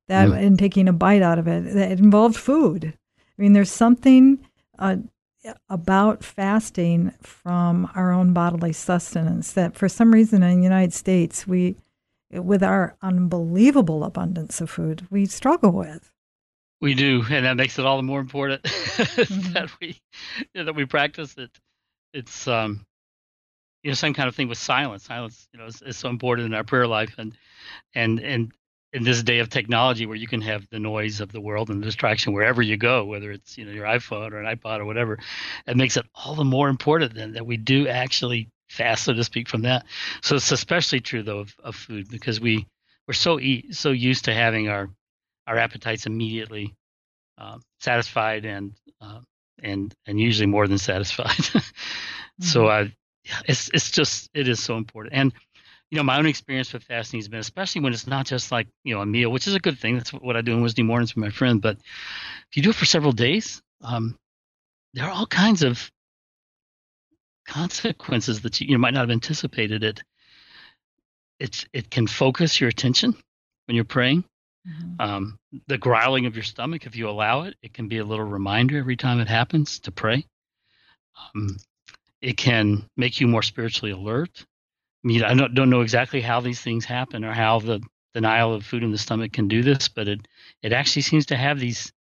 that 0.08 0.28
mm. 0.28 0.36
and 0.36 0.58
taking 0.58 0.88
a 0.88 0.92
bite 0.92 1.22
out 1.22 1.38
of 1.38 1.46
it, 1.46 1.64
that 1.74 1.92
it 1.92 1.98
involved 1.98 2.36
food. 2.36 2.94
I 3.18 3.42
mean, 3.42 3.52
there's 3.52 3.70
something 3.70 4.38
uh, 4.78 4.96
about 5.68 6.24
fasting 6.24 7.12
from 7.22 7.90
our 7.94 8.12
own 8.12 8.32
bodily 8.32 8.72
sustenance 8.72 9.52
that 9.52 9.76
for 9.76 9.88
some 9.88 10.12
reason 10.12 10.42
in 10.42 10.58
the 10.58 10.62
United 10.62 10.92
States, 10.92 11.46
we, 11.46 11.76
with 12.30 12.62
our 12.62 12.96
unbelievable 13.02 14.04
abundance 14.04 14.60
of 14.60 14.70
food, 14.70 15.06
we 15.10 15.26
struggle 15.26 15.72
with. 15.72 16.10
We 16.80 16.94
do, 16.94 17.24
and 17.28 17.44
that 17.44 17.56
makes 17.56 17.78
it 17.78 17.84
all 17.84 17.96
the 17.96 18.02
more 18.02 18.20
important 18.20 18.62
mm-hmm. 18.62 19.52
that 19.52 19.70
we 19.80 20.00
you 20.38 20.46
know, 20.54 20.64
that 20.64 20.74
we 20.74 20.84
practice 20.84 21.36
it. 21.36 21.50
It's 22.12 22.46
um, 22.46 22.86
you 23.88 23.92
know, 23.92 23.94
some 23.94 24.12
kind 24.12 24.28
of 24.28 24.34
thing 24.34 24.48
with 24.48 24.58
silence. 24.58 25.04
Silence, 25.04 25.48
you 25.50 25.58
know, 25.58 25.64
is, 25.64 25.80
is 25.80 25.96
so 25.96 26.10
important 26.10 26.44
in 26.44 26.52
our 26.52 26.62
prayer 26.62 26.86
life, 26.86 27.14
and 27.16 27.34
and 27.94 28.20
and 28.20 28.52
in 28.92 29.02
this 29.02 29.22
day 29.22 29.38
of 29.38 29.48
technology 29.48 30.04
where 30.04 30.14
you 30.14 30.26
can 30.26 30.42
have 30.42 30.68
the 30.68 30.78
noise 30.78 31.22
of 31.22 31.32
the 31.32 31.40
world 31.40 31.70
and 31.70 31.80
the 31.80 31.86
distraction 31.86 32.34
wherever 32.34 32.60
you 32.60 32.76
go, 32.76 33.06
whether 33.06 33.32
it's 33.32 33.56
you 33.56 33.64
know 33.64 33.72
your 33.72 33.86
iPhone 33.86 34.32
or 34.32 34.42
an 34.42 34.56
iPod 34.56 34.80
or 34.80 34.84
whatever, 34.84 35.18
it 35.66 35.74
makes 35.74 35.96
it 35.96 36.04
all 36.14 36.34
the 36.34 36.44
more 36.44 36.68
important 36.68 37.14
then 37.14 37.32
that 37.32 37.46
we 37.46 37.56
do 37.56 37.88
actually 37.88 38.50
fast, 38.68 39.04
so 39.04 39.14
to 39.14 39.24
speak, 39.24 39.48
from 39.48 39.62
that. 39.62 39.86
So 40.20 40.36
it's 40.36 40.52
especially 40.52 41.00
true 41.00 41.22
though 41.22 41.38
of, 41.38 41.56
of 41.64 41.74
food 41.74 42.10
because 42.10 42.42
we 42.42 42.66
we're 43.06 43.14
so 43.14 43.40
eat, 43.40 43.74
so 43.74 43.90
used 43.90 44.26
to 44.26 44.34
having 44.34 44.68
our 44.68 44.90
our 45.46 45.56
appetites 45.56 46.04
immediately 46.04 46.74
uh, 47.38 47.56
satisfied 47.80 48.44
and 48.44 48.74
uh, 49.00 49.20
and 49.62 49.94
and 50.06 50.20
usually 50.20 50.46
more 50.46 50.68
than 50.68 50.76
satisfied. 50.76 51.28
mm-hmm. 51.30 52.44
So 52.44 52.68
I, 52.68 52.92
it's 53.46 53.70
it's 53.74 53.90
just 53.90 54.30
it 54.34 54.48
is 54.48 54.60
so 54.60 54.76
important 54.76 55.14
and 55.14 55.32
you 55.90 55.96
know, 55.96 56.02
my 56.02 56.18
own 56.18 56.26
experience 56.26 56.72
with 56.72 56.82
fasting 56.82 57.18
has 57.18 57.28
been, 57.28 57.40
especially 57.40 57.80
when 57.80 57.92
it's 57.92 58.06
not 58.06 58.26
just 58.26 58.52
like, 58.52 58.68
you 58.84 58.94
know, 58.94 59.00
a 59.00 59.06
meal, 59.06 59.30
which 59.30 59.46
is 59.46 59.54
a 59.54 59.60
good 59.60 59.78
thing. 59.78 59.96
That's 59.96 60.12
what 60.12 60.36
I 60.36 60.42
do 60.42 60.52
on 60.52 60.60
Wednesday 60.60 60.82
mornings 60.82 61.14
with 61.14 61.24
my 61.24 61.30
friend. 61.30 61.62
But 61.62 61.78
if 61.78 62.56
you 62.56 62.62
do 62.62 62.70
it 62.70 62.76
for 62.76 62.84
several 62.84 63.12
days, 63.12 63.62
um, 63.80 64.18
there 64.92 65.06
are 65.06 65.10
all 65.10 65.26
kinds 65.26 65.62
of 65.62 65.90
consequences 67.46 68.42
that 68.42 68.60
you, 68.60 68.68
you 68.68 68.78
might 68.78 68.92
not 68.92 69.00
have 69.00 69.10
anticipated. 69.10 69.82
It 69.82 70.02
it's 71.40 71.64
it 71.72 71.90
can 71.90 72.06
focus 72.06 72.60
your 72.60 72.68
attention 72.68 73.14
when 73.66 73.74
you're 73.74 73.84
praying. 73.84 74.24
Mm-hmm. 74.68 75.00
Um, 75.00 75.38
the 75.68 75.78
growling 75.78 76.26
of 76.26 76.34
your 76.34 76.42
stomach, 76.42 76.84
if 76.84 76.96
you 76.96 77.08
allow 77.08 77.42
it, 77.42 77.54
it 77.62 77.72
can 77.72 77.88
be 77.88 77.98
a 77.98 78.04
little 78.04 78.26
reminder 78.26 78.76
every 78.76 78.96
time 78.96 79.20
it 79.20 79.28
happens 79.28 79.78
to 79.80 79.90
pray. 79.90 80.26
Um, 81.34 81.56
it 82.20 82.36
can 82.36 82.88
make 82.96 83.20
you 83.20 83.26
more 83.26 83.42
spiritually 83.42 83.92
alert. 83.92 84.44
I 85.04 85.08
mean, 85.08 85.22
I 85.22 85.34
don't, 85.34 85.54
don't 85.54 85.70
know 85.70 85.80
exactly 85.80 86.20
how 86.20 86.40
these 86.40 86.60
things 86.60 86.84
happen 86.84 87.24
or 87.24 87.32
how 87.32 87.60
the 87.60 87.80
denial 88.14 88.54
of 88.54 88.64
food 88.64 88.82
in 88.82 88.90
the 88.90 88.98
stomach 88.98 89.32
can 89.32 89.48
do 89.48 89.62
this, 89.62 89.88
but 89.88 90.08
it 90.08 90.26
it 90.62 90.72
actually 90.72 91.02
seems 91.02 91.26
to 91.26 91.36
have 91.36 91.60
these 91.60 91.92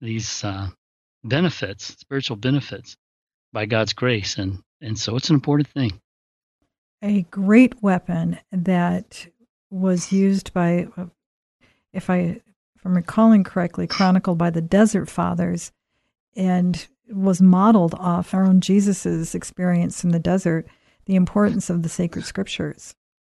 these 0.00 0.42
uh, 0.42 0.68
benefits, 1.22 1.96
spiritual 1.98 2.36
benefits, 2.36 2.96
by 3.52 3.66
God's 3.66 3.92
grace, 3.92 4.36
and 4.36 4.62
and 4.80 4.98
so 4.98 5.16
it's 5.16 5.30
an 5.30 5.34
important 5.34 5.68
thing. 5.68 6.00
A 7.02 7.22
great 7.30 7.82
weapon 7.82 8.38
that 8.50 9.26
was 9.70 10.12
used 10.12 10.52
by, 10.52 10.88
if 11.92 12.10
I 12.10 12.16
if 12.18 12.84
I'm 12.84 12.96
recalling 12.96 13.44
correctly, 13.44 13.86
chronicled 13.86 14.38
by 14.38 14.50
the 14.50 14.62
Desert 14.62 15.08
Fathers, 15.08 15.72
and 16.34 16.86
was 17.10 17.40
modeled 17.40 17.94
off 17.94 18.34
our 18.34 18.44
own 18.44 18.60
Jesus's 18.60 19.34
experience 19.34 20.04
in 20.04 20.10
the 20.10 20.18
desert, 20.18 20.66
the 21.06 21.16
importance 21.16 21.70
of 21.70 21.82
the 21.82 21.88
sacred 21.88 22.24
scriptures. 22.24 22.94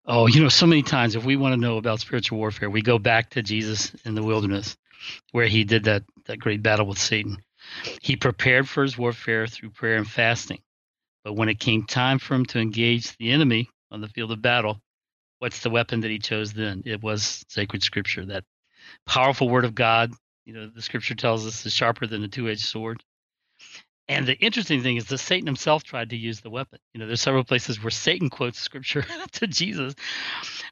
Oh, 0.05 0.27
you 0.27 0.41
know, 0.41 0.49
so 0.49 0.67
many 0.67 0.83
times 0.83 1.15
if 1.15 1.25
we 1.25 1.35
want 1.35 1.53
to 1.53 1.59
know 1.59 1.77
about 1.77 1.99
spiritual 1.99 2.37
warfare, 2.37 2.69
we 2.69 2.81
go 2.81 2.99
back 2.99 3.31
to 3.31 3.41
Jesus 3.41 3.91
in 4.05 4.13
the 4.13 4.23
wilderness 4.23 4.77
where 5.31 5.47
he 5.47 5.63
did 5.63 5.85
that, 5.85 6.03
that 6.25 6.39
great 6.39 6.61
battle 6.61 6.85
with 6.85 6.99
Satan. 6.99 7.37
He 8.01 8.15
prepared 8.15 8.69
for 8.69 8.83
his 8.83 8.97
warfare 8.97 9.47
through 9.47 9.71
prayer 9.71 9.97
and 9.97 10.07
fasting. 10.07 10.59
But 11.23 11.33
when 11.33 11.49
it 11.49 11.59
came 11.59 11.85
time 11.85 12.19
for 12.19 12.35
him 12.35 12.45
to 12.47 12.59
engage 12.59 13.17
the 13.17 13.31
enemy 13.31 13.67
on 13.89 14.01
the 14.01 14.07
field 14.07 14.31
of 14.31 14.43
battle, 14.43 14.79
what's 15.39 15.61
the 15.61 15.71
weapon 15.71 16.01
that 16.01 16.11
he 16.11 16.19
chose 16.19 16.53
then? 16.53 16.83
It 16.85 17.01
was 17.01 17.43
sacred 17.49 17.81
scripture, 17.81 18.25
that 18.25 18.43
powerful 19.07 19.49
word 19.49 19.65
of 19.65 19.73
God. 19.73 20.13
You 20.45 20.53
know, 20.53 20.67
the 20.67 20.83
scripture 20.83 21.15
tells 21.15 21.47
us 21.47 21.65
is 21.65 21.73
sharper 21.73 22.05
than 22.05 22.23
a 22.23 22.27
two 22.27 22.47
edged 22.47 22.65
sword. 22.65 23.03
And 24.07 24.27
the 24.27 24.37
interesting 24.37 24.83
thing 24.83 24.97
is 24.97 25.05
that 25.05 25.17
Satan 25.17 25.47
himself 25.47 25.83
tried 25.83 26.11
to 26.11 26.15
use 26.15 26.41
the 26.41 26.49
weapon. 26.49 26.79
You 26.93 26.99
know, 26.99 27.07
there's 27.07 27.21
several 27.21 27.43
places 27.43 27.81
where 27.81 27.91
Satan 27.91 28.29
quotes 28.29 28.59
scripture 28.59 29.03
to 29.33 29.47
Jesus, 29.47 29.95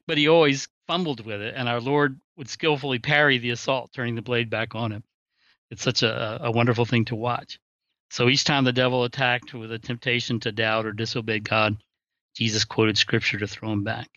but 0.06 0.18
he 0.18 0.28
always 0.28 0.68
fumbled 0.86 1.24
with 1.24 1.40
it, 1.40 1.54
and 1.56 1.68
our 1.68 1.80
Lord 1.80 2.20
would 2.36 2.48
skillfully 2.48 3.00
parry 3.00 3.38
the 3.38 3.50
assault, 3.50 3.92
turning 3.92 4.14
the 4.14 4.22
blade 4.22 4.50
back 4.50 4.74
on 4.74 4.92
him. 4.92 5.02
It's 5.70 5.82
such 5.82 6.02
a, 6.02 6.44
a 6.44 6.50
wonderful 6.52 6.84
thing 6.84 7.06
to 7.06 7.16
watch. 7.16 7.58
So 8.10 8.28
each 8.28 8.44
time 8.44 8.62
the 8.62 8.72
devil 8.72 9.02
attacked 9.02 9.54
with 9.54 9.72
a 9.72 9.78
temptation 9.78 10.38
to 10.40 10.52
doubt 10.52 10.86
or 10.86 10.92
disobey 10.92 11.40
God, 11.40 11.76
Jesus 12.36 12.64
quoted 12.64 12.96
scripture 12.96 13.38
to 13.38 13.48
throw 13.48 13.72
him 13.72 13.82
back. 13.82 14.08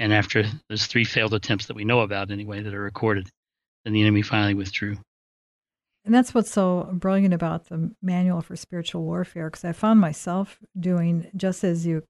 And 0.00 0.12
after 0.12 0.44
those 0.68 0.86
three 0.86 1.04
failed 1.04 1.34
attempts 1.34 1.66
that 1.66 1.76
we 1.76 1.84
know 1.84 2.00
about 2.00 2.32
anyway 2.32 2.62
that 2.62 2.74
are 2.74 2.80
recorded, 2.80 3.28
then 3.84 3.92
the 3.92 4.02
enemy 4.02 4.22
finally 4.22 4.54
withdrew. 4.54 4.98
And 6.04 6.14
that's 6.14 6.34
what's 6.34 6.50
so 6.50 6.90
brilliant 6.92 7.32
about 7.32 7.68
the 7.68 7.92
manual 8.02 8.40
for 8.40 8.56
spiritual 8.56 9.02
warfare, 9.02 9.48
because 9.48 9.64
I 9.64 9.72
found 9.72 10.00
myself 10.00 10.58
doing 10.78 11.30
just 11.36 11.62
as 11.62 11.86
you 11.86 12.02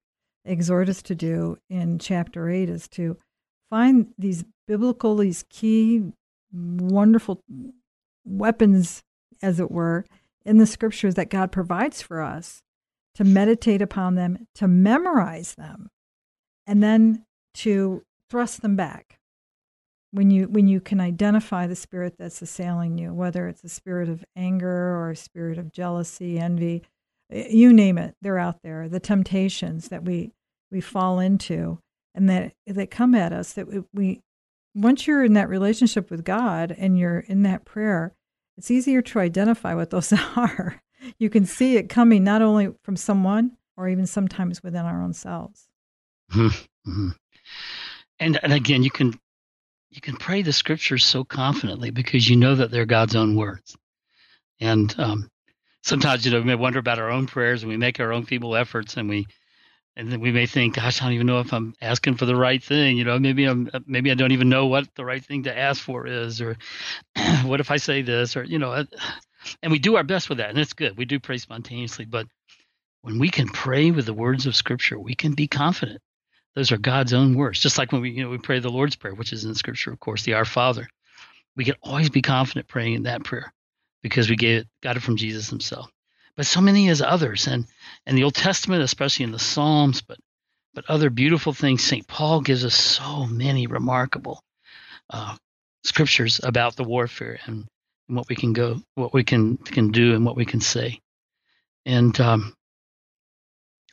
exhort 0.45 0.89
us 0.89 1.03
to 1.03 1.15
do 1.15 1.59
in 1.69 1.99
chapter 1.99 2.49
eight, 2.49 2.71
is 2.71 2.89
to 2.89 3.19
find 3.71 4.13
these 4.19 4.45
biblical, 4.67 5.17
these 5.17 5.45
key, 5.51 6.05
wonderful 6.53 7.41
weapons, 8.25 9.03
as 9.43 9.61
it 9.61 9.71
were, 9.71 10.05
in 10.45 10.59
the 10.59 10.67
scriptures 10.67 11.15
that 11.15 11.31
God 11.31 11.53
provides 11.53 12.01
for 12.03 12.23
us 12.23 12.63
to 13.15 13.25
meditate 13.25 13.83
upon 13.83 14.15
them, 14.15 14.47
to 14.55 14.67
memorize 14.67 15.55
them, 15.55 15.91
and 16.67 16.83
then 16.83 17.25
to 17.55 18.03
thrust 18.31 18.63
them 18.63 18.75
back 18.75 19.19
when 20.13 20.31
you 20.31 20.47
when 20.47 20.69
you 20.69 20.81
can 20.81 21.01
identify 21.01 21.67
the 21.67 21.77
spirit 21.77 22.15
that's 22.19 22.43
assailing 22.43 22.99
you 22.99 23.13
whether 23.13 23.49
it's 23.49 23.65
a 23.65 23.69
spirit 23.69 24.09
of 24.09 24.25
anger 24.37 24.97
or 24.97 25.11
a 25.11 25.17
spirit 25.17 25.59
of 25.59 25.73
jealousy 25.73 26.39
envy 26.39 26.83
you 27.31 27.73
name 27.73 27.99
it 27.99 28.15
they're 28.23 28.39
out 28.39 28.63
there. 28.63 28.89
The 28.89 29.01
temptations 29.01 29.89
that 29.89 30.05
we 30.05 30.33
we 30.71 30.81
fall 30.81 31.19
into 31.19 31.79
and 32.15 32.29
that 32.29 32.53
that 32.67 32.91
come 32.91 33.15
at 33.15 33.33
us 33.33 33.55
that 33.55 33.67
we, 33.67 33.83
we 33.93 34.21
once 34.75 35.07
you're 35.07 35.25
in 35.25 35.35
that 35.35 35.49
relationship 35.49 36.11
with 36.11 36.25
god 36.25 36.75
and 36.77 36.99
you're 36.99 37.21
in 37.21 37.43
that 37.43 37.65
prayer 37.65 38.15
it's 38.57 38.71
easier 38.71 39.03
to 39.03 39.21
identify 39.21 39.75
what 39.75 39.91
those 39.91 40.13
are. 40.37 40.81
You 41.19 41.31
can 41.31 41.47
see 41.47 41.77
it 41.77 41.89
coming 41.89 42.23
not 42.25 42.43
only 42.43 42.73
from 42.83 42.97
someone 42.97 43.57
or 43.77 43.89
even 43.89 44.07
sometimes 44.07 44.63
within 44.63 44.85
our 44.85 45.03
own 45.03 45.13
selves. 45.13 45.69
Mm-hmm. 46.33 47.09
and 48.19 48.41
and 48.43 48.53
again 48.55 48.83
you 48.83 48.91
can 48.91 49.19
you 49.93 50.01
can 50.01 50.17
pray 50.17 50.41
the 50.41 50.55
scriptures 50.55 51.05
so 51.05 51.23
confidently 51.23 51.91
because 51.91 52.29
you 52.29 52.37
know 52.37 52.55
that 52.55 52.71
they're 52.71 52.87
God's 52.87 53.15
own 53.15 53.37
words. 53.37 53.77
And 54.59 54.95
um, 54.99 55.29
sometimes, 55.83 56.25
you 56.25 56.33
know, 56.33 56.39
we 56.39 56.47
may 56.47 56.55
wonder 56.55 56.79
about 56.79 56.99
our 56.99 57.11
own 57.11 57.27
prayers 57.27 57.63
and 57.63 57.71
we 57.71 57.77
make 57.77 58.01
our 58.01 58.11
own 58.11 58.25
feeble 58.25 58.57
efforts 58.57 58.97
and 58.97 59.09
we, 59.09 59.27
and 59.95 60.11
then 60.11 60.21
we 60.21 60.33
may 60.33 60.47
think, 60.47 60.77
gosh, 60.77 61.03
I 61.03 61.05
don't 61.05 61.13
even 61.13 61.27
know 61.27 61.41
if 61.41 61.53
I'm 61.53 61.75
asking 61.83 62.15
for 62.15 62.25
the 62.25 62.35
right 62.35 62.63
thing. 62.63 62.97
You 62.97 63.05
know, 63.05 63.19
maybe 63.19 63.45
I'm, 63.45 63.69
maybe 63.87 64.11
I 64.11 64.15
don't 64.15 64.33
even 64.33 64.49
know 64.49 64.67
what 64.67 64.89
the 64.95 65.05
right 65.05 65.23
thing 65.23 65.43
to 65.43 65.57
ask 65.57 65.83
for 65.83 66.07
is, 66.07 66.41
or 66.41 66.57
what 67.45 67.61
if 67.61 67.71
I 67.71 67.77
say 67.77 68.01
this, 68.01 68.35
or, 68.35 68.45
you 68.45 68.59
know, 68.59 68.87
and 69.63 69.73
we 69.73 69.79
do 69.79 69.97
our 69.97 70.05
best 70.05 70.31
with 70.31 70.39
that. 70.39 70.49
And 70.49 70.59
it's 70.59 70.73
good. 70.73 70.97
We 70.97 71.05
do 71.05 71.21
pray 71.21 71.37
spontaneously. 71.37 72.07
But 72.07 72.27
when 73.03 73.19
we 73.19 73.29
can 73.29 73.49
pray 73.49 73.91
with 73.91 74.07
the 74.07 74.15
words 74.15 74.47
of 74.47 74.57
scripture, 74.57 74.99
we 74.99 75.15
can 75.15 75.35
be 75.35 75.49
confident 75.49 76.01
those 76.55 76.73
are 76.73 76.79
God's 76.79 77.13
own 77.13 77.35
words. 77.35 77.61
Just 77.61 77.79
like 77.79 77.93
when 77.93 78.03
we, 78.03 78.11
you 78.11 78.23
know, 78.23 78.31
we 78.31 78.39
pray 78.39 78.59
the 78.59 78.69
Lord's 78.69 78.97
Prayer, 78.97 79.15
which 79.15 79.33
is 79.33 79.45
in 79.45 79.55
Scripture, 79.55 79.93
of 79.93 80.01
course, 80.01 80.23
the 80.23 80.35
Our 80.35 80.45
Father. 80.45 80.89
We 81.57 81.65
can 81.65 81.75
always 81.83 82.11
be 82.11 82.23
confident 82.23 82.69
praying 82.69 82.95
in 82.95 83.03
that 83.05 83.25
prayer 83.25 83.53
because 84.03 84.29
we 84.29 84.37
get 84.37 84.67
got 84.83 84.97
it 84.97 85.03
from 85.03 85.17
Jesus 85.17 85.49
Himself. 85.49 85.91
But 86.37 86.47
so 86.47 86.61
many 86.61 86.89
as 86.89 87.03
others, 87.03 87.47
and 87.47 87.67
and 88.07 88.17
the 88.17 88.25
Old 88.25 88.35
Testament, 88.35 88.83
especially 88.83 89.25
in 89.25 89.33
the 89.33 89.39
Psalms, 89.39 90.03
but 90.03 90.19
but 90.75 90.89
other 90.89 91.11
beautiful 91.11 91.53
things. 91.53 91.85
Saint 91.85 92.07
Paul 92.07 92.41
gives 92.41 92.65
us 92.65 92.75
so 92.75 93.27
many 93.27 93.67
remarkable 93.67 94.43
uh, 95.11 95.37
scriptures 95.85 96.41
about 96.43 96.77
the 96.77 96.85
warfare 96.85 97.39
and, 97.47 97.67
and, 98.09 98.17
what 98.17 98.29
we 98.29 98.37
can 98.37 98.53
go, 98.53 98.81
what 98.95 99.13
we 99.13 99.25
can 99.25 99.59
can 99.59 99.91
do, 99.91 100.15
and 100.15 100.25
what 100.25 100.37
we 100.37 100.45
can 100.47 100.61
say. 100.61 101.01
And 101.85 102.19
um, 102.21 102.55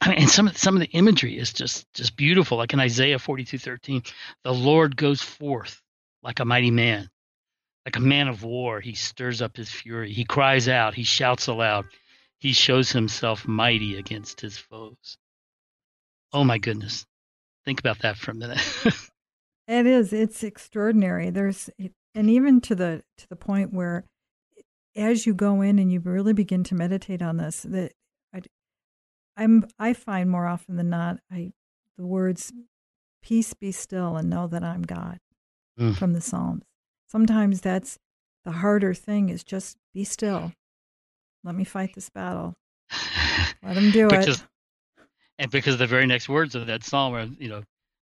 I 0.01 0.09
mean, 0.09 0.19
and 0.19 0.29
some 0.29 0.47
of 0.47 0.57
some 0.57 0.75
of 0.75 0.81
the 0.81 0.89
imagery 0.91 1.37
is 1.37 1.51
just 1.51 1.91
just 1.93 2.15
beautiful. 2.15 2.57
Like 2.57 2.73
in 2.73 2.79
Isaiah 2.79 3.19
forty 3.19 3.43
two 3.43 3.57
thirteen, 3.57 4.03
the 4.43 4.53
Lord 4.53 4.95
goes 4.95 5.21
forth 5.21 5.81
like 6.23 6.39
a 6.39 6.45
mighty 6.45 6.71
man, 6.71 7.09
like 7.85 7.97
a 7.97 8.01
man 8.01 8.27
of 8.27 8.43
war. 8.43 8.79
He 8.79 8.93
stirs 8.93 9.41
up 9.41 9.57
his 9.57 9.69
fury. 9.69 10.11
He 10.13 10.23
cries 10.23 10.67
out. 10.69 10.93
He 10.93 11.03
shouts 11.03 11.47
aloud. 11.47 11.85
He 12.39 12.53
shows 12.53 12.91
himself 12.91 13.47
mighty 13.47 13.97
against 13.97 14.39
his 14.39 14.57
foes. 14.57 15.17
Oh 16.31 16.45
my 16.45 16.57
goodness! 16.57 17.05
Think 17.65 17.79
about 17.79 17.99
that 17.99 18.17
for 18.17 18.31
a 18.31 18.35
minute. 18.35 18.61
it 19.67 19.85
is. 19.85 20.13
It's 20.13 20.43
extraordinary. 20.43 21.29
There's, 21.29 21.69
and 22.15 22.29
even 22.29 22.61
to 22.61 22.75
the 22.75 23.03
to 23.17 23.27
the 23.27 23.35
point 23.35 23.73
where, 23.73 24.05
as 24.95 25.25
you 25.25 25.33
go 25.33 25.61
in 25.61 25.77
and 25.77 25.91
you 25.91 25.99
really 25.99 26.33
begin 26.33 26.63
to 26.65 26.75
meditate 26.75 27.21
on 27.21 27.35
this, 27.35 27.63
that 27.63 27.91
I'm 29.39 29.65
I 29.79 29.93
find 29.93 30.29
more 30.29 30.45
often 30.45 30.75
than 30.75 30.89
not 30.89 31.19
I 31.31 31.53
the 31.97 32.05
words 32.05 32.51
peace 33.21 33.53
be 33.53 33.71
still 33.71 34.17
and 34.17 34.29
know 34.29 34.47
that 34.47 34.63
I'm 34.63 34.81
God 34.81 35.19
mm. 35.79 35.95
from 35.95 36.13
the 36.13 36.21
Psalms. 36.21 36.63
Sometimes 37.07 37.61
that's 37.61 37.97
the 38.43 38.51
harder 38.51 38.93
thing 38.93 39.29
is 39.29 39.43
just 39.43 39.77
be 39.93 40.03
still. 40.03 40.51
Let 41.43 41.55
me 41.55 41.63
fight 41.63 41.95
this 41.95 42.09
battle. 42.09 42.53
Let 43.63 43.77
him 43.77 43.91
do 43.91 44.09
because, 44.09 44.41
it. 44.41 44.47
And 45.37 45.51
because 45.51 45.77
the 45.77 45.87
very 45.87 46.05
next 46.05 46.27
words 46.27 46.55
of 46.55 46.67
that 46.67 46.83
psalm 46.83 47.15
are, 47.15 47.27
you 47.39 47.47
know, 47.47 47.63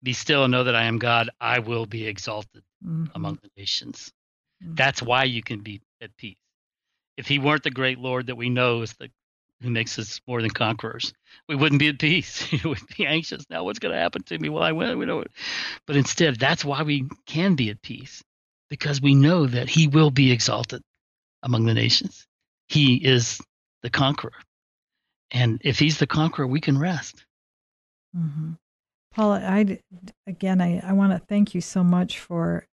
be 0.04 0.14
still 0.14 0.44
and 0.44 0.52
know 0.52 0.64
that 0.64 0.76
I 0.76 0.84
am 0.84 0.98
God, 0.98 1.30
I 1.42 1.60
will 1.60 1.86
be 1.86 2.08
exalted 2.08 2.64
mm-hmm. 2.86 3.06
among 3.16 3.40
the 3.42 3.50
nations. 3.58 4.12
Mm-hmm. 4.64 4.76
That's 4.76 5.02
why 5.02 5.26
you 5.26 5.44
can 5.44 5.60
be 5.60 5.82
at 6.02 6.16
peace. 6.18 6.38
If 7.18 7.28
he 7.28 7.40
weren't 7.40 7.64
the 7.64 7.72
great 7.72 8.00
Lord 8.00 8.28
that 8.28 8.36
we 8.36 8.50
know 8.50 8.82
is 8.82 8.94
the 8.94 9.10
who 9.62 9.70
makes 9.70 9.98
us 9.98 10.22
more 10.28 10.42
than 10.42 10.52
conquerors. 10.52 11.14
We 11.48 11.56
wouldn't 11.56 11.80
be 11.80 11.88
at 11.88 12.00
peace. 12.00 12.50
we 12.64 12.70
would 12.70 12.88
be 12.98 13.06
anxious. 13.06 13.46
Now, 13.50 13.64
what's 13.64 13.80
going 13.80 13.94
to 13.94 14.00
happen 14.00 14.24
to 14.24 14.38
me? 14.38 14.50
Well, 14.50 14.64
I 14.64 14.72
win. 14.72 14.98
We 14.98 15.06
know 15.06 15.22
it. 15.22 15.32
But 15.86 15.96
instead, 15.96 16.40
that's 16.40 16.64
why 16.64 16.84
we 16.84 17.08
can 17.26 17.56
be 17.56 17.70
at 17.70 17.82
peace 17.82 18.24
because 18.70 19.02
we 19.02 19.16
know 19.16 19.48
that 19.48 19.70
He 19.70 19.88
will 19.88 20.12
be 20.12 20.32
exalted 20.32 20.82
among 21.44 21.66
the 21.66 21.74
nations. 21.74 22.26
He 22.68 22.96
is 22.96 23.42
the 23.82 23.90
conqueror. 23.90 24.34
And 25.32 25.62
if 25.64 25.80
He's 25.80 25.98
the 25.98 26.08
conqueror, 26.08 26.48
we 26.48 26.62
can 26.62 26.78
rest. 26.78 27.26
Mm-hmm. 28.16 28.54
Paula, 29.14 29.42
I 29.44 29.80
again, 30.28 30.62
I, 30.62 30.80
I 30.80 30.94
want 30.94 31.12
to 31.14 31.20
thank 31.28 31.56
you 31.56 31.62
so 31.62 31.84
much 31.84 32.20
for 32.20 32.68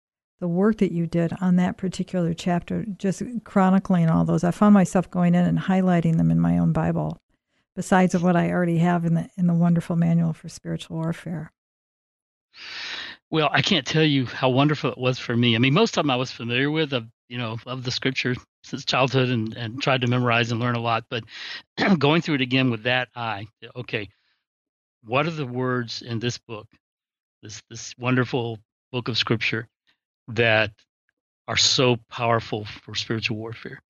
the 0.43 0.49
work 0.49 0.79
that 0.79 0.91
you 0.91 1.07
did 1.07 1.33
on 1.41 1.55
that 1.55 1.77
particular 1.77 2.35
chapter, 2.35 2.85
just 2.99 3.23
chronicling 3.45 4.11
all 4.11 4.25
those. 4.25 4.43
I 4.43 4.51
found 4.51 4.75
myself 4.75 5.09
going 5.09 5.37
in 5.37 5.45
and 5.45 5.57
highlighting 5.57 6.17
them 6.17 6.33
in 6.33 6.41
my 6.41 6.59
own 6.59 6.73
Bible, 6.73 7.23
besides 7.77 8.13
of 8.17 8.25
what 8.25 8.35
I 8.35 8.51
already 8.51 8.79
have 8.79 9.05
in 9.05 9.15
the 9.15 9.31
in 9.39 9.47
the 9.47 9.55
wonderful 9.55 9.95
manual 9.95 10.33
for 10.33 10.49
spiritual 10.49 10.97
warfare. 10.97 11.53
Well, 13.31 13.51
I 13.53 13.63
can't 13.63 13.87
tell 13.87 14.03
you 14.03 14.27
how 14.27 14.51
wonderful 14.51 14.91
it 14.91 14.99
was 14.99 15.21
for 15.21 15.37
me. 15.37 15.55
I 15.55 15.61
mean, 15.61 15.75
most 15.75 15.97
of 15.97 16.03
them 16.03 16.11
I 16.11 16.17
was 16.17 16.33
familiar 16.33 16.73
with 16.73 16.93
of 16.93 17.07
you 17.29 17.39
know, 17.39 17.57
of 17.65 17.85
the 17.85 17.93
scripture 17.93 18.35
since 18.65 18.85
childhood 18.85 19.29
and, 19.29 19.55
and 19.55 19.81
tried 19.81 20.01
to 20.01 20.09
memorize 20.09 20.51
and 20.51 20.61
learn 20.61 20.75
a 20.75 20.81
lot. 20.81 21.05
But 21.09 21.23
going 22.01 22.21
through 22.21 22.35
it 22.35 22.41
again 22.41 22.69
with 22.71 22.83
that 22.83 23.11
eye, 23.15 23.47
okay, 23.77 24.09
what 25.05 25.27
are 25.27 25.31
the 25.31 25.47
words 25.47 26.03
in 26.03 26.19
this 26.19 26.37
book, 26.37 26.67
this 27.45 27.63
this 27.71 27.97
wonderful 27.97 28.59
book 28.91 29.07
of 29.07 29.17
scripture 29.17 29.69
that 30.29 30.71
are 31.49 31.57
so 31.57 31.97
powerful 32.09 32.65
for 32.65 32.95
spiritual 32.95 33.37
warfare 33.37 33.83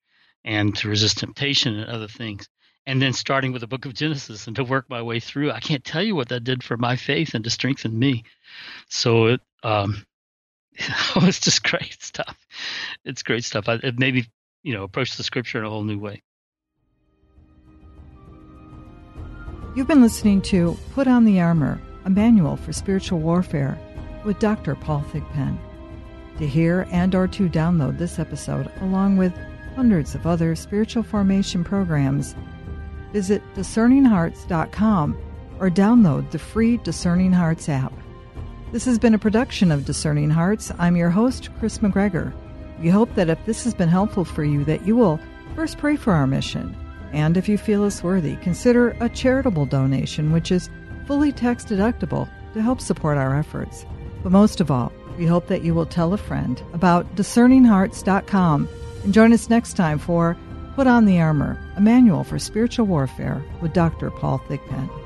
and 0.45 0.75
to 0.77 0.89
resist 0.89 1.19
temptation 1.19 1.79
and 1.79 1.89
other 1.89 2.09
things? 2.09 2.49
and 2.87 3.01
then 3.01 3.13
starting 3.13 3.53
with 3.53 3.61
the 3.61 3.67
book 3.67 3.85
of 3.85 3.95
Genesis 3.95 4.47
and 4.47 4.57
to 4.57 4.65
work 4.65 4.87
my 4.89 5.03
way 5.03 5.21
through. 5.21 5.53
I 5.53 5.61
can't 5.61 5.85
tell 5.85 6.03
you 6.03 6.17
what 6.17 6.29
that 6.31 6.45
did 6.45 6.63
for 6.63 6.77
my 6.77 6.97
faith 6.97 7.35
and 7.35 7.45
to 7.45 7.51
strengthen 7.51 7.97
me. 7.97 8.25
So 8.89 9.27
it, 9.27 9.41
um, 9.63 10.05
it's 11.17 11.41
just 11.41 11.63
great 11.63 12.03
stuff. 12.03 12.37
It's 13.05 13.23
great 13.23 13.45
stuff. 13.45 13.69
I, 13.69 13.75
it 13.75 13.99
made 13.99 14.15
me, 14.15 14.25
you 14.63 14.75
know, 14.75 14.83
approach 14.83 15.17
the 15.17 15.23
scripture 15.23 15.59
in 15.59 15.65
a 15.65 15.71
whole 15.71 15.85
new 15.85 15.99
way. 15.99 16.23
You've 19.75 19.89
been 19.89 20.03
listening 20.03 20.43
to 20.43 20.77
Put 20.93 21.07
on 21.07 21.25
the 21.25 21.41
Armor, 21.41 21.81
a 22.05 22.11
manual 22.11 22.57
for 22.57 22.73
spiritual 22.73 23.21
warfare 23.21 23.79
with 24.25 24.39
Dr. 24.39 24.75
Paul 24.75 25.05
Thigpen. 25.13 25.59
To 26.39 26.47
hear 26.47 26.87
and 26.91 27.15
or 27.15 27.29
to 27.29 27.49
download 27.49 27.99
this 27.99 28.19
episode 28.19 28.71
along 28.81 29.17
with 29.17 29.33
hundreds 29.75 30.15
of 30.15 30.27
other 30.27 30.55
spiritual 30.55 31.03
formation 31.03 31.65
programs, 31.65 32.35
visit 33.13 33.43
discerninghearts.com 33.55 35.19
or 35.61 35.71
download 35.71 36.31
the 36.31 36.39
free 36.39 36.79
Discerning 36.79 37.33
Hearts 37.33 37.69
app. 37.69 37.93
This 38.73 38.85
has 38.87 38.99
been 38.99 39.15
a 39.15 39.19
production 39.19 39.71
of 39.71 39.85
Discerning 39.85 40.31
Hearts. 40.31 40.73
I'm 40.79 40.97
your 40.97 41.11
host, 41.11 41.51
Kris 41.59 41.79
McGregor. 41.79 42.33
We 42.81 42.89
hope 42.89 43.15
that 43.15 43.29
if 43.29 43.45
this 43.45 43.65
has 43.65 43.75
been 43.75 43.89
helpful 43.89 44.25
for 44.25 44.45
you, 44.45 44.65
that 44.65 44.87
you 44.87 44.97
will 44.97 45.21
first 45.55 45.79
pray 45.79 45.97
for 45.97 46.13
our 46.13 46.27
mission. 46.27 46.75
And 47.13 47.37
if 47.37 47.49
you 47.49 47.59
feel 47.59 47.85
us 47.85 48.03
worthy, 48.03 48.37
consider 48.37 48.97
a 49.01 49.09
charitable 49.09 49.67
donation, 49.67 50.33
which 50.33 50.51
is 50.51 50.71
fully 51.07 51.31
tax 51.31 51.65
deductible 51.65 52.29
to 52.55 52.63
help 52.63 52.81
support 52.81 53.19
our 53.19 53.39
efforts. 53.39 53.85
But 54.23 54.33
most 54.33 54.61
of 54.61 54.71
all, 54.71 54.93
we 55.17 55.27
hope 55.27 55.47
that 55.49 55.63
you 55.63 55.75
will 55.75 55.87
tell 55.87 56.13
a 56.13 56.19
friend 56.19 56.63
about 56.73 57.15
discerninghearts.com 57.17 58.69
and 59.05 59.15
join 59.15 59.33
us 59.33 59.51
next 59.51 59.75
time 59.75 59.99
for 59.99 60.37
Put 60.75 60.87
on 60.87 61.05
the 61.05 61.21
Armor, 61.21 61.59
a 61.77 61.81
manual 61.81 62.25
for 62.25 62.39
spiritual 62.39 62.87
warfare 62.87 63.45
with 63.61 63.75
Dr. 63.75 64.11
Paul 64.11 64.39
Thigpen. 64.49 65.02